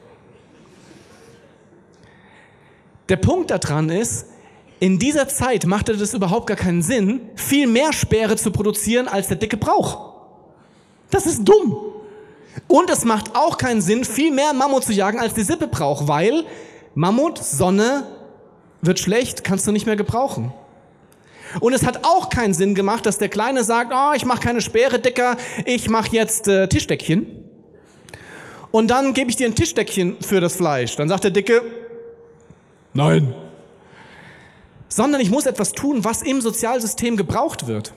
[3.08, 4.26] Der Punkt daran ist,
[4.78, 9.28] in dieser Zeit machte das überhaupt gar keinen Sinn, viel mehr Speere zu produzieren, als
[9.28, 10.12] der Dicke braucht.
[11.10, 11.76] Das ist dumm.
[12.68, 16.08] Und es macht auch keinen Sinn, viel mehr Mammut zu jagen, als die Sippe braucht,
[16.08, 16.44] weil
[16.94, 18.06] Mammut, Sonne,
[18.82, 20.52] wird schlecht, kannst du nicht mehr gebrauchen.
[21.60, 24.60] Und es hat auch keinen Sinn gemacht, dass der Kleine sagt, oh, ich mache keine
[24.60, 27.44] Speere dicker, ich mache jetzt äh, Tischdeckchen.
[28.70, 30.96] Und dann gebe ich dir ein Tischdeckchen für das Fleisch.
[30.96, 31.62] Dann sagt der Dicke,
[32.92, 33.34] nein.
[34.88, 37.94] Sondern ich muss etwas tun, was im Sozialsystem gebraucht wird.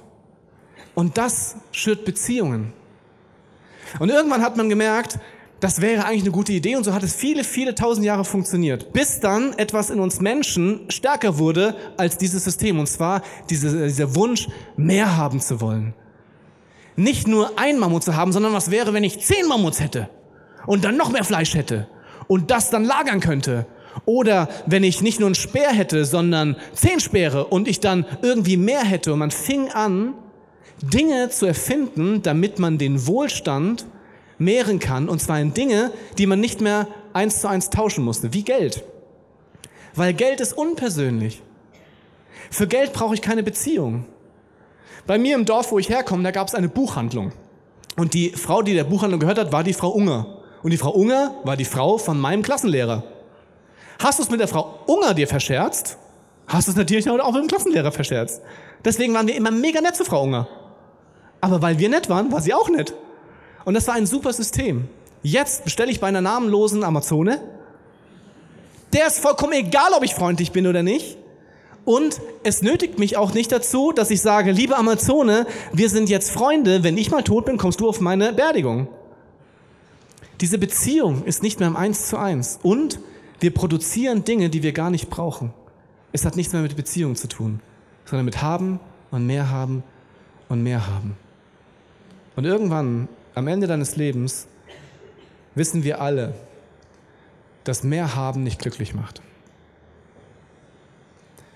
[0.95, 2.73] Und das schürt Beziehungen.
[3.97, 5.19] Und irgendwann hat man gemerkt,
[5.59, 6.75] das wäre eigentlich eine gute Idee.
[6.75, 10.85] Und so hat es viele, viele tausend Jahre funktioniert, bis dann etwas in uns Menschen
[10.89, 12.79] stärker wurde als dieses System.
[12.79, 14.47] Und zwar diese, dieser Wunsch,
[14.77, 15.93] mehr haben zu wollen.
[16.95, 20.09] Nicht nur ein Mammut zu haben, sondern was wäre, wenn ich zehn Mammuts hätte
[20.65, 21.87] und dann noch mehr Fleisch hätte
[22.27, 23.65] und das dann lagern könnte?
[24.05, 28.57] Oder wenn ich nicht nur einen Speer hätte, sondern zehn Speere und ich dann irgendwie
[28.57, 29.13] mehr hätte.
[29.13, 30.13] Und man fing an,
[30.81, 33.85] Dinge zu erfinden, damit man den Wohlstand
[34.37, 38.33] mehren kann, und zwar in Dinge, die man nicht mehr eins zu eins tauschen musste,
[38.33, 38.83] wie Geld.
[39.95, 41.41] Weil Geld ist unpersönlich.
[42.49, 44.05] Für Geld brauche ich keine Beziehung.
[45.05, 47.31] Bei mir im Dorf, wo ich herkomme, da gab es eine Buchhandlung.
[47.97, 50.37] Und die Frau, die der Buchhandlung gehört hat, war die Frau Unger.
[50.63, 53.03] Und die Frau Unger war die Frau von meinem Klassenlehrer.
[53.99, 55.97] Hast du es mit der Frau Unger dir verscherzt,
[56.47, 58.41] hast du es natürlich auch mit dem Klassenlehrer verscherzt.
[58.85, 60.47] Deswegen waren wir immer mega nett zu Frau Unger.
[61.41, 62.93] Aber weil wir nett waren, war sie auch nett.
[63.65, 64.87] Und das war ein super System.
[65.21, 67.41] Jetzt bestelle ich bei einer namenlosen Amazone.
[68.93, 71.17] Der ist vollkommen egal, ob ich freundlich bin oder nicht.
[71.85, 76.31] Und es nötigt mich auch nicht dazu, dass ich sage, liebe Amazone, wir sind jetzt
[76.31, 78.87] Freunde, wenn ich mal tot bin, kommst du auf meine Beerdigung.
[80.41, 82.59] Diese Beziehung ist nicht mehr im Eins zu eins.
[82.63, 82.99] Und
[83.39, 85.53] wir produzieren Dinge, die wir gar nicht brauchen.
[86.11, 87.59] Es hat nichts mehr mit Beziehung zu tun,
[88.05, 88.79] sondern mit haben
[89.11, 89.83] und mehr haben
[90.47, 91.17] und mehr haben.
[92.39, 94.47] Und irgendwann, am Ende deines Lebens,
[95.55, 96.33] wissen wir alle,
[97.65, 99.21] dass mehr haben nicht glücklich macht.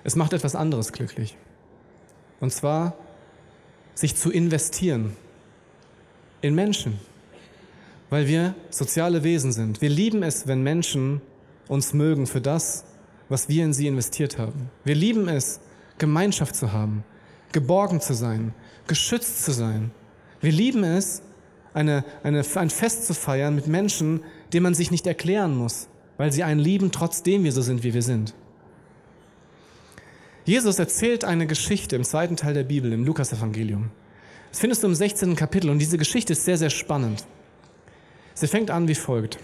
[0.04, 1.38] Es macht etwas anderes glücklich.
[2.42, 2.98] Und zwar,
[3.96, 5.16] sich zu investieren
[6.42, 7.00] in Menschen,
[8.10, 9.80] weil wir soziale Wesen sind.
[9.80, 11.22] Wir lieben es, wenn Menschen
[11.70, 12.84] uns mögen für das,
[13.30, 14.70] was wir in sie investiert haben.
[14.84, 15.62] Wir lieben es,
[15.98, 17.06] Gemeinschaft zu haben,
[17.54, 18.54] geborgen zu sein,
[18.86, 19.92] geschützt zu sein.
[20.44, 21.22] Wir lieben es,
[21.74, 24.20] eine, eine, ein Fest zu feiern mit Menschen,
[24.52, 27.94] denen man sich nicht erklären muss, weil sie einen lieben, trotzdem wir so sind, wie
[27.94, 28.36] wir sind.
[30.44, 33.90] Jesus erzählt eine Geschichte im zweiten Teil der Bibel, im Lukasevangelium.
[34.52, 35.38] Das findest du im 16.
[35.38, 37.26] Kapitel und diese Geschichte ist sehr, sehr spannend.
[38.34, 39.38] Sie fängt an wie folgt.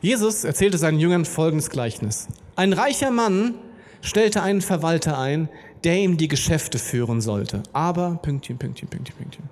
[0.00, 2.26] Jesus erzählte seinen Jüngern folgendes Gleichnis.
[2.56, 3.54] Ein reicher Mann
[4.04, 5.48] stellte einen Verwalter ein,
[5.82, 7.62] der ihm die Geschäfte führen sollte.
[7.72, 9.48] Aber, Pünktchen, Pünktchen, Pünktchen, Pünktchen.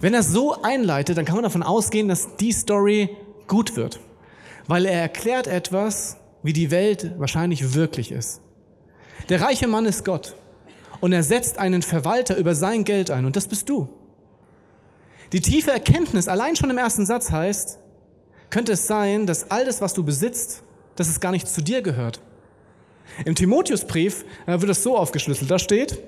[0.00, 3.16] Wenn er so einleitet, dann kann man davon ausgehen, dass die Story
[3.48, 3.98] gut wird.
[4.66, 8.40] Weil er erklärt etwas, wie die Welt wahrscheinlich wirklich ist.
[9.30, 10.36] Der reiche Mann ist Gott.
[11.00, 13.24] Und er setzt einen Verwalter über sein Geld ein.
[13.24, 13.88] Und das bist du.
[15.32, 17.78] Die tiefe Erkenntnis allein schon im ersten Satz heißt,
[18.50, 20.62] könnte es sein, dass all das, was du besitzt,
[20.96, 22.20] dass es gar nicht zu dir gehört,
[23.24, 25.50] Im Timotheusbrief äh, wird das so aufgeschlüsselt.
[25.50, 25.98] Da steht,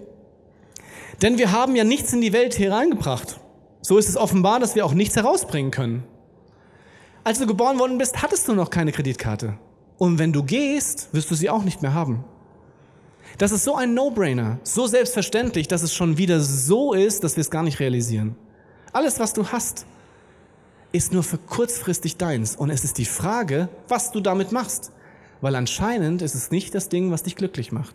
[1.23, 3.41] denn wir haben ja nichts in die Welt hereingebracht.
[3.81, 6.05] So ist es offenbar, dass wir auch nichts herausbringen können.
[7.25, 9.59] Als du geboren worden bist, hattest du noch keine Kreditkarte.
[9.99, 12.25] Und wenn du gehst, wirst du sie auch nicht mehr haben.
[13.39, 17.41] Das ist so ein No-Brainer, so selbstverständlich, dass es schon wieder so ist, dass wir
[17.43, 18.37] es gar nicht realisieren.
[18.93, 19.87] Alles, was du hast,
[20.93, 22.57] ist nur für kurzfristig deins.
[22.57, 24.93] Und es ist die Frage, was du damit machst.
[25.41, 27.95] Weil anscheinend ist es nicht das Ding, was dich glücklich macht.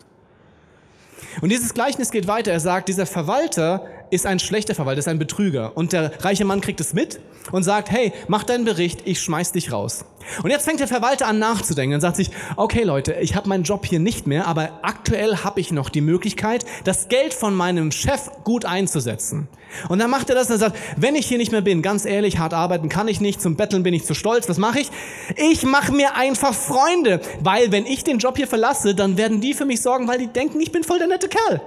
[1.42, 2.52] Und dieses Gleichnis geht weiter.
[2.52, 5.76] Er sagt, dieser Verwalter ist ein schlechter Verwalter, ist ein Betrüger.
[5.76, 7.20] Und der reiche Mann kriegt es mit
[7.52, 10.06] und sagt, hey, mach deinen Bericht, ich schmeiß dich raus.
[10.44, 13.64] Und jetzt fängt der Verwalter an nachzudenken und sagt sich, okay Leute, ich habe meinen
[13.64, 17.92] Job hier nicht mehr, aber aktuell habe ich noch die Möglichkeit, das Geld von meinem
[17.92, 19.48] Chef gut einzusetzen.
[19.90, 22.38] Und dann macht er das und sagt, wenn ich hier nicht mehr bin, ganz ehrlich,
[22.38, 24.92] hart arbeiten kann ich nicht, zum Betteln bin ich zu stolz, was mache ich?
[25.38, 29.54] Ich mache mir einfach Freunde, weil wenn ich den Job hier verlasse, dann werden die
[29.54, 31.62] für mich sorgen, weil die denken, ich bin voll der nette Kerl.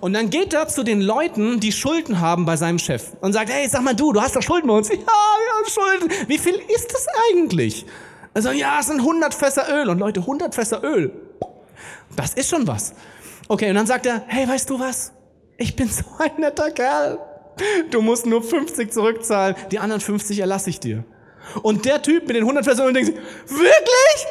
[0.00, 3.50] Und dann geht er zu den Leuten, die Schulden haben bei seinem Chef und sagt,
[3.50, 4.88] hey, sag mal du, du hast doch Schulden bei uns.
[4.96, 6.28] Ja, ja, Schulden.
[6.28, 7.86] Wie viel ist das eigentlich?
[8.34, 9.88] Also, ja, es sind 100 Fässer Öl.
[9.88, 11.12] Und Leute, 100 Fässer Öl.
[12.16, 12.94] Das ist schon was.
[13.48, 15.12] Okay, und dann sagt er, hey, weißt du was?
[15.56, 17.18] Ich bin so ein netter Kerl.
[17.90, 19.56] Du musst nur 50 zurückzahlen.
[19.70, 21.04] Die anderen 50 erlasse ich dir.
[21.62, 24.26] Und der Typ mit den 100 Fässern denkt wirklich?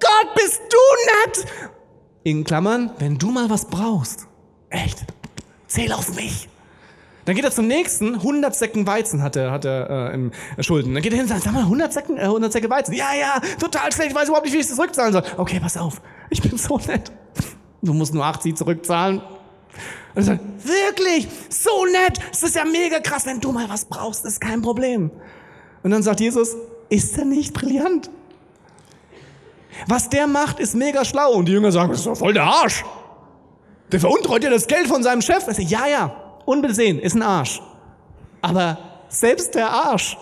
[0.00, 1.46] Gott, bist du nett?
[2.22, 4.27] In Klammern, wenn du mal was brauchst,
[4.70, 5.04] Echt?
[5.66, 6.48] Zähl auf mich.
[7.24, 10.94] Dann geht er zum nächsten, 100 Säcken Weizen hat er, hat er äh, im Schulden.
[10.94, 12.94] Dann geht er hin und sagt, sag mal, 100 Säcken, äh, 100 Säcke Weizen.
[12.94, 15.22] Ja, ja, total schlecht, ich weiß überhaupt nicht, wie ich das zurückzahlen soll.
[15.36, 16.00] Okay, pass auf,
[16.30, 17.12] ich bin so nett.
[17.82, 19.18] Du musst nur 80 zurückzahlen.
[19.18, 19.26] Und
[20.14, 24.24] er sagt, wirklich, so nett, es ist ja mega krass, wenn du mal was brauchst,
[24.24, 25.10] ist kein Problem.
[25.82, 26.56] Und dann sagt Jesus,
[26.88, 28.10] ist er nicht brillant?
[29.86, 31.34] Was der macht, ist mega schlau.
[31.34, 32.84] Und die Jünger sagen, das ist doch voll der Arsch.
[33.92, 35.44] Der veruntreut ja das Geld von seinem Chef.
[35.58, 37.60] Ja, ja, unbesehen, ist ein Arsch.
[38.42, 40.16] Aber selbst der Arsch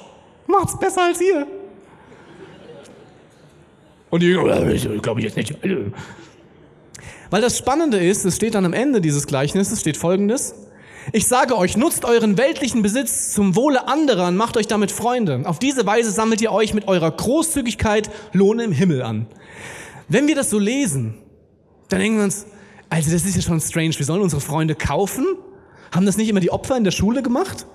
[0.47, 1.47] macht's besser als ihr.
[4.11, 5.55] Und die Jünger, äh, glaube ich jetzt nicht.
[7.31, 10.55] Weil das Spannende ist, es steht dann am Ende dieses Gleichnisses, steht folgendes.
[11.13, 15.43] Ich sage euch, nutzt euren weltlichen Besitz zum Wohle anderer und macht euch damit Freunde.
[15.45, 19.27] Auf diese Weise sammelt ihr euch mit eurer Großzügigkeit Lohn im Himmel an.
[20.09, 21.15] Wenn wir das so lesen,
[21.89, 22.47] dann denken wir uns,
[22.89, 23.95] also das ist ja schon strange.
[23.97, 25.27] Wir sollen unsere Freunde kaufen?
[25.93, 27.67] Haben das nicht immer die Opfer in der Schule gemacht?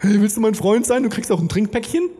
[0.00, 1.02] Hey, willst du mein Freund sein?
[1.02, 2.10] Du kriegst auch ein Trinkpäckchen.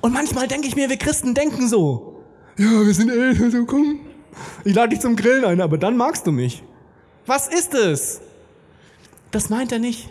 [0.00, 2.22] Und manchmal denke ich mir, wir Christen denken so.
[2.56, 4.00] Ja, wir sind Eltern, also komm.
[4.64, 6.62] Ich lade dich zum Grillen ein, aber dann magst du mich.
[7.26, 8.20] Was ist es?
[9.30, 10.10] Das meint er nicht.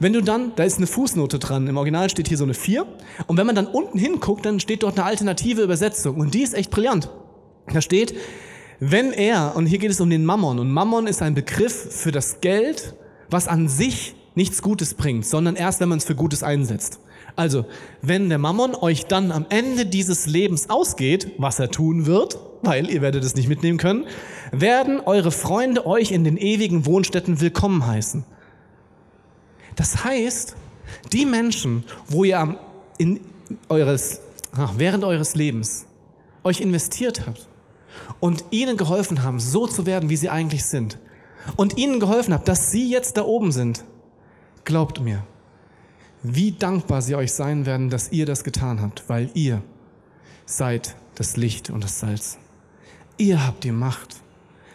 [0.00, 2.86] Wenn du dann, da ist eine Fußnote dran, im Original steht hier so eine 4.
[3.26, 6.16] Und wenn man dann unten hinguckt, dann steht dort eine alternative Übersetzung.
[6.16, 7.10] Und die ist echt brillant.
[7.72, 8.14] Da steht,
[8.80, 12.12] wenn er, und hier geht es um den Mammon, und Mammon ist ein Begriff für
[12.12, 12.94] das Geld,
[13.30, 17.00] was an sich nichts Gutes bringt, sondern erst, wenn man es für Gutes einsetzt.
[17.36, 17.66] Also,
[18.00, 22.90] wenn der Mammon euch dann am Ende dieses Lebens ausgeht, was er tun wird, weil
[22.90, 24.06] ihr werdet es nicht mitnehmen können,
[24.52, 28.24] werden eure Freunde euch in den ewigen Wohnstätten willkommen heißen.
[29.74, 30.56] Das heißt,
[31.12, 32.58] die Menschen, wo ihr
[32.96, 33.20] in
[33.68, 34.20] eures,
[34.52, 35.86] ach, während eures Lebens
[36.42, 37.46] euch investiert habt,
[38.20, 40.98] und ihnen geholfen haben, so zu werden, wie sie eigentlich sind,
[41.56, 43.84] und ihnen geholfen habt, dass sie jetzt da oben sind,
[44.64, 45.22] glaubt mir,
[46.22, 49.62] wie dankbar sie euch sein werden, dass ihr das getan habt, weil ihr
[50.44, 52.38] seid das Licht und das Salz.
[53.16, 54.16] Ihr habt die Macht,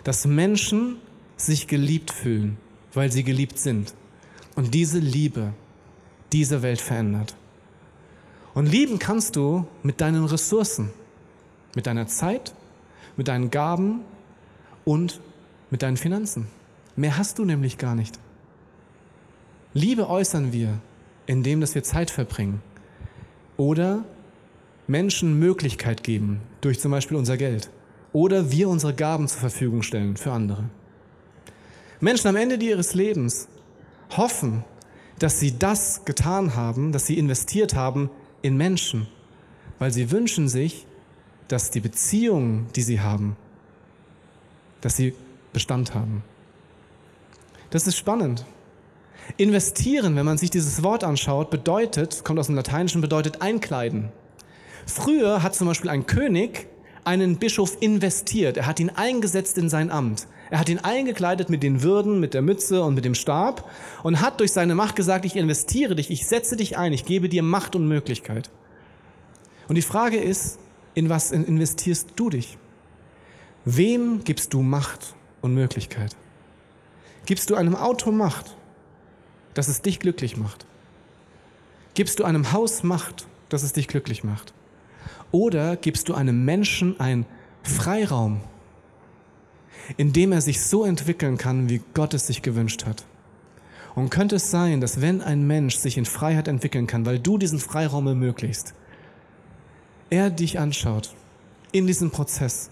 [0.04, 0.98] dass Menschen
[1.36, 2.58] sich geliebt fühlen,
[2.94, 3.94] weil sie geliebt sind.
[4.56, 5.54] Und diese Liebe
[6.32, 7.36] diese Welt verändert.
[8.54, 10.92] Und lieben kannst du mit deinen Ressourcen,
[11.76, 12.54] mit deiner Zeit,
[13.18, 14.02] mit deinen Gaben
[14.86, 15.22] und
[15.70, 16.48] mit deinen Finanzen.
[16.96, 18.20] Mehr hast du nämlich gar nicht.
[19.74, 20.80] Liebe äußern wir,
[21.26, 22.62] indem dass wir Zeit verbringen
[23.58, 24.04] oder
[24.88, 27.70] Menschen Möglichkeit geben durch zum Beispiel unser Geld
[28.12, 30.66] oder wir unsere Gaben zur Verfügung stellen für andere.
[32.02, 33.48] Menschen am Ende ihres Lebens
[34.18, 34.66] hoffen,
[35.20, 38.10] dass sie das getan haben, dass sie investiert haben
[38.42, 39.08] in Menschen,
[39.80, 40.88] weil sie wünschen sich,
[41.52, 43.36] dass die Beziehungen, die sie haben,
[44.82, 45.14] dass sie
[45.54, 46.24] Bestand haben.
[47.70, 48.46] Das ist spannend.
[49.38, 54.10] Investieren, wenn man sich dieses Wort anschaut, bedeutet, kommt aus dem Lateinischen, bedeutet einkleiden.
[54.86, 56.68] Früher hat zum Beispiel ein König
[57.04, 58.58] einen Bischof investiert.
[58.58, 60.28] Er hat ihn eingesetzt in sein Amt.
[60.50, 63.70] Er hat ihn eingekleidet mit den Würden, mit der Mütze und mit dem Stab
[64.04, 67.30] und hat durch seine Macht gesagt, ich investiere dich, ich setze dich ein, ich gebe
[67.30, 68.50] dir Macht und Möglichkeit.
[69.68, 70.60] Und die Frage ist,
[70.94, 72.58] in was investierst du dich?
[73.66, 76.16] Wem gibst du Macht und Möglichkeit?
[77.26, 78.58] Gibst du einem Auto Macht,
[79.54, 80.66] dass es dich glücklich macht?
[81.94, 84.54] Gibst du einem Haus Macht, dass es dich glücklich macht?
[85.32, 87.26] Oder gibst du einem Menschen einen
[87.64, 88.42] Freiraum,
[89.98, 93.06] in dem er sich so entwickeln kann, wie Gott es sich gewünscht hat?
[93.94, 97.38] Und könnte es sein, dass wenn ein Mensch sich in Freiheit entwickeln kann, weil du
[97.38, 98.74] diesen Freiraum ermöglicht,
[100.12, 101.16] er dich anschaut
[101.72, 102.70] in diesem Prozess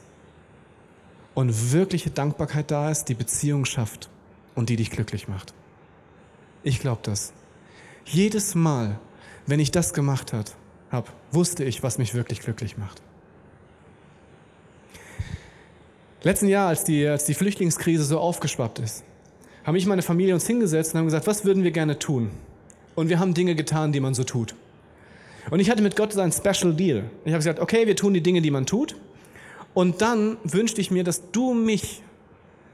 [1.34, 4.10] und wirkliche Dankbarkeit da ist, die Beziehung schafft
[4.56, 5.54] und die dich glücklich macht.
[6.64, 7.34] Ich glaube das.
[8.06, 9.00] Jedes Mal,
[9.48, 13.02] wenn ich das gemacht habe, wusste ich, was mich wirklich glücklich macht.
[16.22, 19.06] Letzten Jahr, als die, als die Flüchtlingskrise so aufgeschwappt ist,
[19.64, 22.32] haben ich meine Familie uns hingesetzt und haben gesagt, was würden wir gerne tun?
[22.96, 24.56] Und wir haben Dinge getan, die man so tut.
[25.50, 27.04] Und ich hatte mit Gott so ein Special Deal.
[27.26, 28.96] Ich habe gesagt, okay, wir tun die Dinge, die man tut.
[29.74, 32.02] Und dann wünschte ich mir, dass du mich,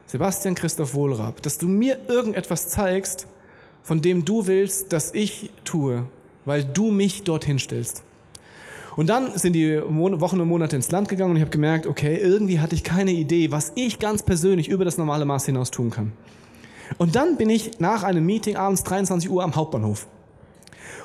[0.07, 3.27] Sebastian Christoph Wohlrab, dass du mir irgendetwas zeigst,
[3.83, 6.05] von dem du willst, dass ich tue,
[6.45, 8.03] weil du mich dorthin stellst.
[8.95, 12.17] Und dann sind die Wochen und Monate ins Land gegangen und ich habe gemerkt, okay,
[12.17, 15.89] irgendwie hatte ich keine Idee, was ich ganz persönlich über das normale Maß hinaus tun
[15.89, 16.13] kann.
[16.97, 20.07] Und dann bin ich nach einem Meeting abends 23 Uhr am Hauptbahnhof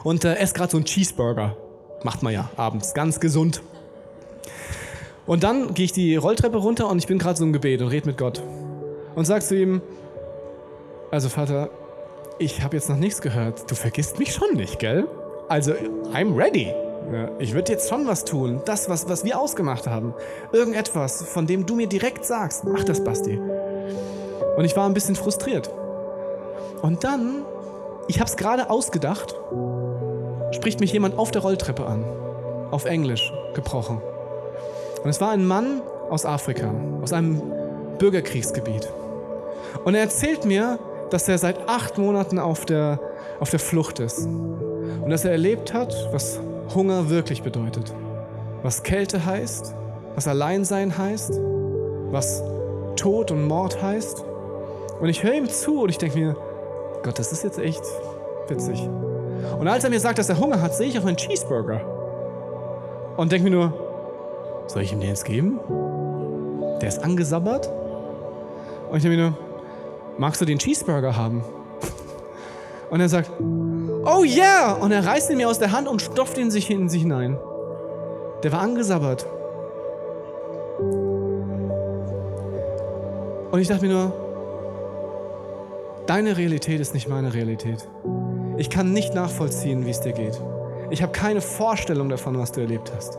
[0.04, 1.56] und äh, esse gerade so einen Cheeseburger.
[2.02, 3.62] Macht man ja abends, ganz gesund.
[5.26, 7.88] Und dann gehe ich die Rolltreppe runter und ich bin gerade so im Gebet und
[7.88, 8.42] rede mit Gott.
[9.14, 9.82] Und sag zu ihm,
[11.10, 11.70] also Vater,
[12.38, 13.70] ich habe jetzt noch nichts gehört.
[13.70, 15.06] Du vergisst mich schon nicht, gell?
[15.48, 15.72] Also,
[16.12, 16.72] I'm ready.
[17.12, 18.62] Ja, ich würde jetzt schon was tun.
[18.64, 20.14] Das, was, was wir ausgemacht haben.
[20.52, 22.64] Irgendetwas, von dem du mir direkt sagst.
[22.64, 23.38] Mach das, Basti.
[24.56, 25.70] Und ich war ein bisschen frustriert.
[26.82, 27.44] Und dann,
[28.06, 29.34] ich habe es gerade ausgedacht,
[30.52, 32.04] spricht mich jemand auf der Rolltreppe an.
[32.70, 34.00] Auf Englisch gebrochen.
[35.02, 36.72] Und es war ein Mann aus Afrika,
[37.02, 37.42] aus einem
[37.98, 38.88] Bürgerkriegsgebiet.
[39.84, 40.78] Und er erzählt mir,
[41.10, 43.00] dass er seit acht Monaten auf der,
[43.40, 44.26] auf der Flucht ist.
[44.26, 46.40] Und dass er erlebt hat, was
[46.74, 47.92] Hunger wirklich bedeutet.
[48.62, 49.74] Was Kälte heißt,
[50.14, 51.40] was Alleinsein heißt,
[52.10, 52.42] was
[52.96, 54.24] Tod und Mord heißt
[55.00, 56.36] und ich höre ihm zu und ich denke mir,
[57.02, 57.82] Gott, das ist jetzt echt
[58.48, 58.88] witzig.
[59.58, 61.80] Und als er mir sagt, dass er Hunger hat, sehe ich auf einen Cheeseburger.
[63.16, 63.72] Und denke mir nur,
[64.66, 65.60] soll ich ihm den jetzt geben?
[66.80, 67.70] Der ist angesabbert.
[68.90, 69.38] Und ich denke mir nur,
[70.18, 71.44] magst du den Cheeseburger haben?
[72.90, 74.72] Und er sagt, oh yeah!
[74.72, 77.38] Und er reißt ihn mir aus der Hand und stopft ihn sich in sich hinein.
[78.42, 79.26] Der war angesabbert.
[83.52, 84.12] Und ich dachte mir nur,
[86.10, 87.86] Deine Realität ist nicht meine Realität.
[88.60, 90.38] Ich kann nicht nachvollziehen, wie es dir geht.
[90.90, 93.18] Ich habe keine Vorstellung davon, was du erlebt hast.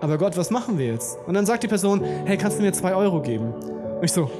[0.00, 1.18] Aber Gott, was machen wir jetzt?
[1.26, 3.52] Und dann sagt die Person, hey, kannst du mir zwei Euro geben?
[3.52, 4.30] Und ich so,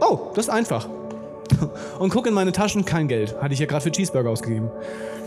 [0.00, 0.88] oh, das ist einfach.
[2.00, 3.40] Und gucke in meine Taschen, kein Geld.
[3.40, 4.68] Hatte ich ja gerade für Cheeseburger ausgegeben.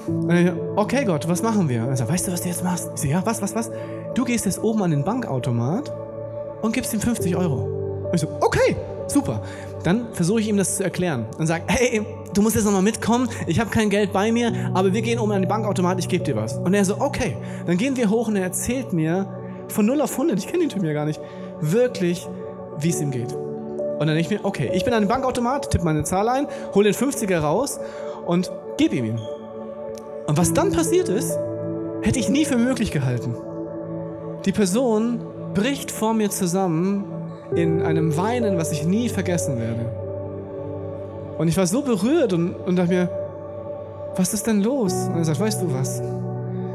[0.05, 1.83] Und ich, okay, Gott, was machen wir?
[1.83, 2.91] Und er sagt, weißt du, was du jetzt machst?
[2.95, 3.71] Ich so, ja, was, was, was?
[4.15, 5.93] Du gehst jetzt oben an den Bankautomat
[6.61, 8.03] und gibst ihm 50 Euro.
[8.07, 8.75] Und ich so, okay,
[9.07, 9.41] super.
[9.83, 13.29] Dann versuche ich ihm das zu erklären und sage, hey, du musst jetzt nochmal mitkommen,
[13.45, 16.23] ich habe kein Geld bei mir, aber wir gehen um an den Bankautomat, ich gebe
[16.23, 16.57] dir was.
[16.57, 17.37] Und er so, okay.
[17.65, 19.27] Dann gehen wir hoch und er erzählt mir
[19.69, 21.19] von 0 auf 100, ich kenne den Typen ja gar nicht,
[21.59, 22.27] wirklich,
[22.79, 23.33] wie es ihm geht.
[23.33, 26.47] Und dann denke ich mir, okay, ich bin an dem Bankautomat, tippe meine Zahl ein,
[26.73, 27.79] hole den 50er raus
[28.25, 29.19] und gebe ihm ihn.
[30.27, 31.37] Und was dann passiert ist,
[32.01, 33.35] hätte ich nie für möglich gehalten.
[34.45, 37.05] Die Person bricht vor mir zusammen
[37.55, 39.85] in einem Weinen, was ich nie vergessen werde.
[41.37, 43.09] Und ich war so berührt und, und dachte mir,
[44.15, 44.93] was ist denn los?
[45.07, 46.01] Und er sagt, weißt du was?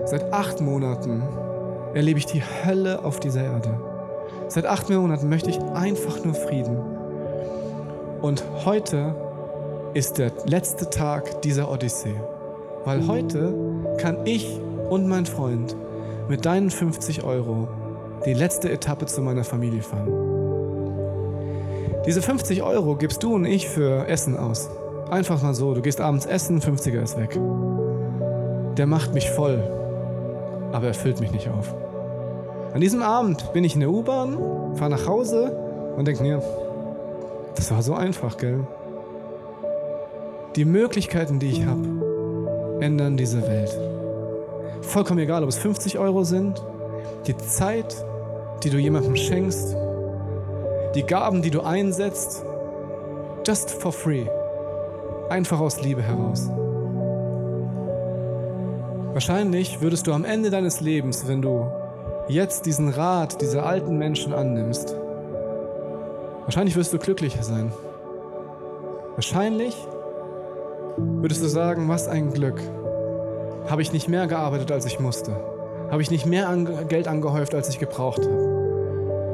[0.04, 1.22] Seit acht Monaten
[1.94, 3.80] erlebe ich die Hölle auf dieser Erde.
[4.48, 6.76] Seit acht Monaten möchte ich einfach nur Frieden.
[8.20, 9.14] Und heute
[9.94, 12.14] ist der letzte Tag dieser Odyssee.
[12.84, 13.54] Weil heute
[13.98, 14.60] kann ich
[14.90, 15.76] und mein Freund
[16.28, 17.68] mit deinen 50 Euro
[18.24, 20.31] die letzte Etappe zu meiner Familie fahren.
[22.04, 24.68] Diese 50 Euro gibst du und ich für Essen aus.
[25.10, 25.72] Einfach mal so.
[25.72, 27.38] Du gehst abends essen, 50er ist weg.
[28.76, 29.62] Der macht mich voll,
[30.72, 31.74] aber er füllt mich nicht auf.
[32.74, 34.36] An diesem Abend bin ich in der U-Bahn,
[34.74, 35.56] fahre nach Hause
[35.96, 36.42] und denke mir,
[37.54, 38.66] das war so einfach, gell?
[40.56, 43.78] Die Möglichkeiten, die ich habe, ändern diese Welt.
[44.80, 46.64] Vollkommen egal, ob es 50 Euro sind,
[47.26, 47.94] die Zeit,
[48.64, 49.76] die du jemandem schenkst,
[50.94, 52.44] die Gaben, die du einsetzt,
[53.46, 54.26] just for free.
[55.28, 56.48] Einfach aus Liebe heraus.
[59.12, 61.66] Wahrscheinlich würdest du am Ende deines Lebens, wenn du
[62.28, 64.96] jetzt diesen Rat dieser alten Menschen annimmst,
[66.44, 67.72] Wahrscheinlich wirst du glücklicher sein.
[69.14, 69.76] Wahrscheinlich
[70.96, 72.60] würdest du sagen, was ein Glück.
[73.68, 75.36] Habe ich nicht mehr gearbeitet, als ich musste?
[75.90, 76.54] Habe ich nicht mehr
[76.88, 78.51] Geld angehäuft, als ich gebraucht habe?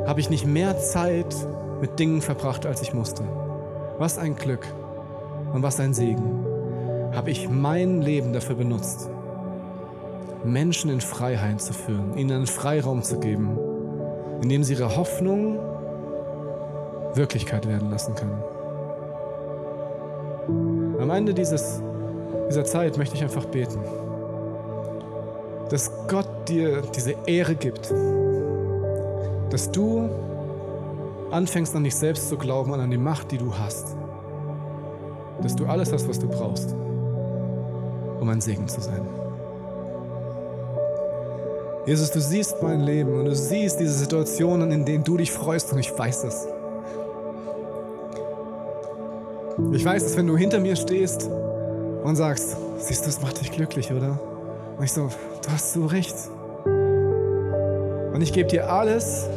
[0.08, 1.36] Habe ich nicht mehr Zeit
[1.82, 3.24] mit Dingen verbracht, als ich musste?
[3.98, 4.66] Was ein Glück
[5.52, 6.46] und was ein Segen.
[7.12, 9.10] Habe ich mein Leben dafür benutzt,
[10.44, 13.58] Menschen in Freiheit zu führen, ihnen einen Freiraum zu geben,
[14.40, 15.58] indem sie ihre Hoffnung
[17.12, 18.42] Wirklichkeit werden lassen können.
[21.02, 21.82] Am Ende dieses,
[22.48, 23.80] dieser Zeit möchte ich einfach beten,
[25.68, 27.92] dass Gott dir diese Ehre gibt,
[29.50, 30.08] dass du
[31.30, 33.96] anfängst an dich selbst zu glauben und an die Macht, die du hast,
[35.42, 36.74] dass du alles hast, was du brauchst,
[38.20, 39.02] um ein Segen zu sein.
[41.86, 45.72] Jesus, du siehst mein Leben und du siehst diese Situationen, in denen du dich freust
[45.72, 46.46] und ich weiß es.
[49.72, 51.30] Ich weiß, dass wenn du hinter mir stehst
[52.04, 54.20] und sagst, siehst du, es macht dich glücklich, oder?
[54.76, 55.08] Und ich so,
[55.42, 56.14] du hast so recht.
[58.18, 59.28] Und ich gebe dir alles,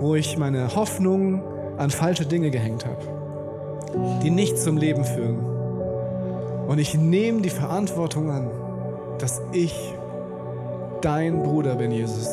[0.00, 1.42] wo ich meine Hoffnung
[1.76, 3.02] an falsche Dinge gehängt habe,
[4.22, 5.36] die nicht zum Leben führen.
[6.66, 8.50] Und ich nehme die Verantwortung an,
[9.18, 9.74] dass ich
[11.02, 12.30] dein Bruder bin, Jesus.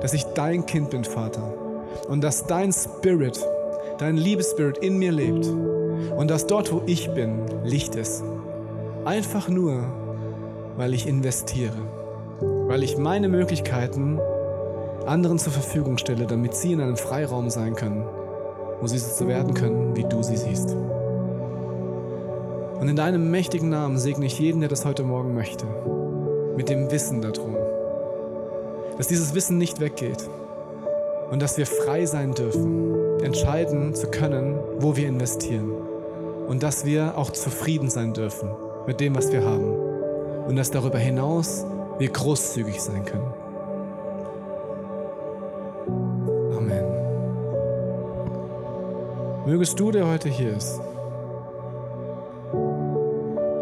[0.00, 1.44] Dass ich dein Kind bin, Vater.
[2.08, 3.38] Und dass dein Spirit,
[3.98, 5.46] dein Liebesspirit in mir lebt.
[5.46, 8.24] Und dass dort, wo ich bin, Licht ist.
[9.04, 9.80] Einfach nur,
[10.76, 11.78] weil ich investiere.
[12.40, 14.18] Weil ich meine Möglichkeiten
[15.06, 18.04] anderen zur Verfügung stelle, damit sie in einem Freiraum sein können,
[18.80, 20.74] wo sie so werden können, wie du sie siehst.
[22.80, 25.66] Und in deinem mächtigen Namen segne ich jeden, der das heute Morgen möchte,
[26.56, 27.56] mit dem Wissen darum,
[28.96, 30.28] dass dieses Wissen nicht weggeht
[31.30, 35.72] und dass wir frei sein dürfen, entscheiden zu können, wo wir investieren
[36.46, 38.50] und dass wir auch zufrieden sein dürfen
[38.86, 39.74] mit dem, was wir haben
[40.46, 41.66] und dass darüber hinaus
[41.98, 43.47] wir großzügig sein können.
[49.48, 50.78] Mögest du, der heute hier ist,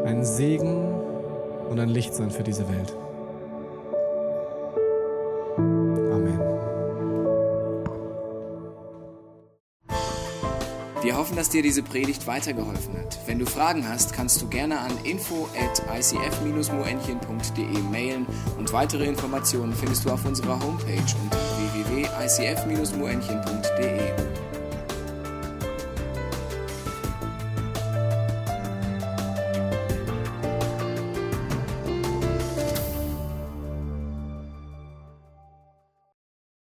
[0.04, 1.00] ein Segen
[1.70, 2.92] und ein Licht sein für diese Welt.
[11.02, 13.20] Wir hoffen, dass dir diese Predigt weitergeholfen hat.
[13.26, 18.26] Wenn du Fragen hast, kannst du gerne an info at icf-moenchen.de mailen
[18.58, 21.38] und weitere Informationen findest du auf unserer Homepage unter
[21.76, 24.45] www.icf-moenchen.de.